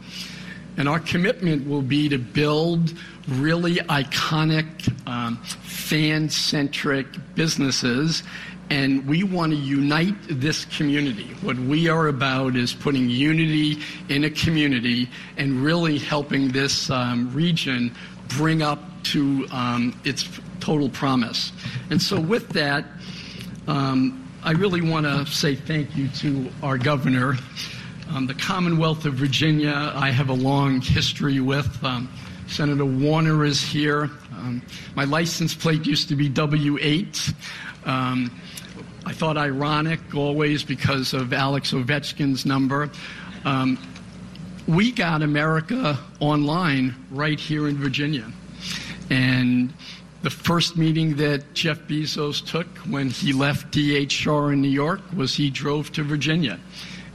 And 0.77 0.87
our 0.87 1.01
commitment 1.01 1.67
will 1.67 1.81
be 1.81 2.11
to 2.11 2.19
build 2.19 2.93
really 3.27 3.77
iconic, 3.77 4.67
um, 5.09 5.39
fan 5.39 6.29
centric 6.29 7.07
businesses. 7.35 8.23
And 8.71 9.07
we 9.07 9.23
want 9.23 9.53
to 9.53 9.59
unite 9.59 10.15
this 10.29 10.65
community. 10.65 11.35
What 11.43 11.59
we 11.59 11.89
are 11.89 12.09
about 12.09 12.57
is 12.57 12.73
putting 12.73 13.11
unity 13.11 13.79
in 14.09 14.25
a 14.25 14.31
community 14.31 15.11
and 15.37 15.63
really 15.63 15.99
helping 15.99 16.51
this 16.51 16.89
um, 16.91 17.33
region 17.35 17.95
bring 18.29 18.63
up 18.63 18.81
to 19.05 19.47
um, 19.53 19.99
its 20.05 20.29
total 20.61 20.89
promise. 20.89 21.53
And 21.91 22.01
so, 22.01 22.19
with 22.19 22.49
that, 22.51 22.87
um, 23.67 24.29
I 24.43 24.53
really 24.53 24.81
want 24.81 25.07
to 25.07 25.27
say 25.27 25.55
thank 25.55 25.97
you 25.97 26.09
to 26.09 26.51
our 26.63 26.79
governor. 26.79 27.37
Um, 28.11 28.27
the 28.27 28.35
Commonwealth 28.35 29.07
of 29.07 29.15
Virginia, 29.15 29.93
I 29.95 30.11
have 30.11 30.29
a 30.29 30.35
long 30.35 30.81
history 30.81 31.41
with. 31.41 31.83
Um, 31.83 32.11
Senator 32.47 32.85
Warner 32.85 33.45
is 33.45 33.63
here. 33.63 34.11
Um, 34.45 34.61
my 34.95 35.05
license 35.05 35.55
plate 35.55 35.87
used 35.87 36.11
to 36.11 36.17
be 36.17 36.29
W8. 36.29 37.35
Um, 37.87 38.31
I 39.07 39.13
thought 39.15 39.39
ironic 39.39 40.15
always 40.15 40.63
because 40.63 41.15
of 41.15 41.33
Alex 41.33 41.73
Ovechkin's 41.73 42.45
number. 42.45 42.91
Um, 43.47 43.79
we 44.69 44.93
got 44.93 45.23
America 45.23 45.99
online 46.21 46.95
right 47.11 47.41
here 47.41 47.69
in 47.69 47.79
Virginia. 47.79 48.31
And 49.09 49.73
the 50.23 50.31
first 50.31 50.77
meeting 50.77 51.17
that 51.17 51.55
Jeff 51.55 51.81
Bezos 51.81 52.45
took 52.45 52.67
when 52.81 53.09
he 53.09 53.33
left 53.33 53.73
DHR 53.73 54.53
in 54.53 54.61
New 54.61 54.69
York 54.69 55.01
was 55.17 55.35
he 55.35 55.49
drove 55.49 55.91
to 55.93 56.03
Virginia 56.03 56.61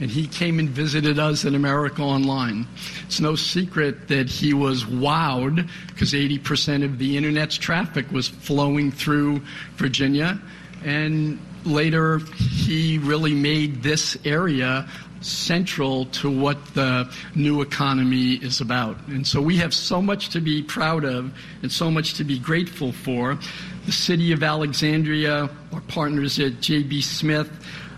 and 0.00 0.10
he 0.10 0.26
came 0.26 0.58
and 0.58 0.68
visited 0.68 1.18
us 1.18 1.44
in 1.44 1.54
America 1.54 2.02
Online. 2.02 2.66
It's 3.04 3.20
no 3.20 3.36
secret 3.36 4.08
that 4.08 4.28
he 4.28 4.54
was 4.54 4.84
wowed 4.84 5.68
because 5.88 6.14
80% 6.14 6.84
of 6.84 6.98
the 6.98 7.16
internet's 7.16 7.56
traffic 7.56 8.10
was 8.10 8.28
flowing 8.28 8.90
through 8.90 9.42
Virginia. 9.76 10.40
And 10.84 11.38
later, 11.64 12.18
he 12.18 12.98
really 12.98 13.34
made 13.34 13.82
this 13.82 14.16
area 14.24 14.88
central 15.20 16.06
to 16.06 16.30
what 16.30 16.64
the 16.74 17.12
new 17.34 17.60
economy 17.60 18.34
is 18.34 18.62
about. 18.62 18.96
And 19.08 19.26
so 19.26 19.42
we 19.42 19.58
have 19.58 19.74
so 19.74 20.00
much 20.00 20.30
to 20.30 20.40
be 20.40 20.62
proud 20.62 21.04
of 21.04 21.32
and 21.62 21.70
so 21.70 21.90
much 21.90 22.14
to 22.14 22.24
be 22.24 22.38
grateful 22.38 22.92
for. 22.92 23.38
The 23.84 23.92
city 23.92 24.32
of 24.32 24.42
Alexandria, 24.42 25.50
our 25.72 25.80
partners 25.82 26.38
at 26.38 26.52
JBG 26.54 27.02
Smith, 27.02 27.50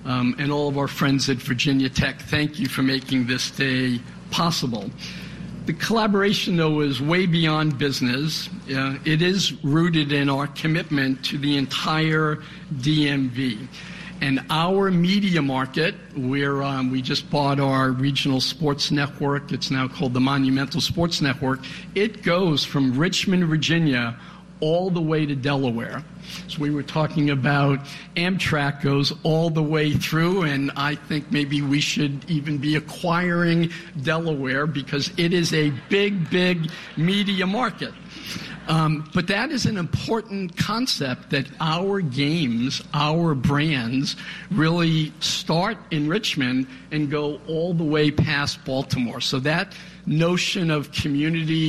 um, 0.05 0.35
and 0.38 0.51
all 0.51 0.69
of 0.69 0.79
our 0.79 0.88
friends 0.88 1.29
at 1.29 1.37
Virginia 1.37 1.88
Tech, 1.88 2.21
thank 2.23 2.59
you 2.59 2.69
for 2.69 2.83
making 2.83 3.27
this 3.27 3.51
day 3.51 4.01
possible. 4.31 4.91
The 5.67 5.73
collaboration, 5.75 6.57
though, 6.57 6.81
is 6.81 7.01
way 7.01 7.27
beyond 7.27 7.79
business. 7.79 8.49
Uh, 8.69 8.99
it 9.05 9.23
is 9.23 9.53
rooted 9.62 10.11
in 10.11 10.29
our 10.29 10.49
commitment 10.49 11.25
to 11.27 11.38
the 11.38 11.57
entire 11.57 12.43
DMV. 12.75 13.69
And 14.21 14.45
our 14.51 14.91
media 14.91 15.43
market, 15.43 15.95
where 16.17 16.62
um, 16.62 16.91
we 16.91 17.01
just 17.01 17.31
bought 17.31 17.61
our 17.61 17.91
regional 17.91 18.41
sports 18.41 18.91
network, 18.91 19.53
it's 19.53 19.71
now 19.71 19.87
called 19.88 20.15
the 20.15 20.21
Monumental 20.21 20.81
Sports 20.81 21.21
Network, 21.21 21.61
it 21.95 22.23
goes 22.23 22.65
from 22.65 22.97
Richmond, 22.97 23.45
Virginia, 23.47 24.19
all 24.62 24.90
the 24.90 25.01
way 25.01 25.27
to 25.27 25.35
Delaware. 25.35 26.03
So 26.46 26.61
we 26.61 26.70
were 26.70 26.85
talking 26.85 27.31
about 27.31 27.81
Amtrak 28.16 28.81
goes 28.81 29.12
all 29.25 29.51
the 29.51 29.62
way 29.62 29.92
through, 29.92 30.42
and 30.42 30.70
I 30.77 30.94
think 30.94 31.31
maybe 31.33 31.61
we 31.61 31.81
should 31.81 32.31
even 32.31 32.59
be 32.59 32.77
acquiring 32.77 33.70
Delaware 34.03 34.66
because 34.66 35.12
it 35.18 35.35
is 35.35 35.53
a 35.53 35.70
big, 35.90 36.31
big 36.31 36.70
media 36.96 37.46
market. 37.46 37.92
Um, 38.68 39.11
but 39.12 39.27
that 39.27 39.51
is 39.51 39.66
an 39.66 39.77
important 39.77 40.57
concept 40.57 41.31
that 41.31 41.46
our 41.61 42.01
games, 42.01 42.83
our 42.94 43.35
brands, 43.35 44.14
really 44.53 45.12
start 45.18 45.77
in 45.90 46.09
Richmond 46.09 46.68
and 46.92 47.11
go 47.11 47.40
all 47.48 47.75
the 47.75 47.85
way 47.85 48.12
past 48.12 48.64
Baltimore. 48.64 49.20
So 49.20 49.40
that 49.40 49.75
notion 50.07 50.70
of 50.70 50.92
community 50.92 51.61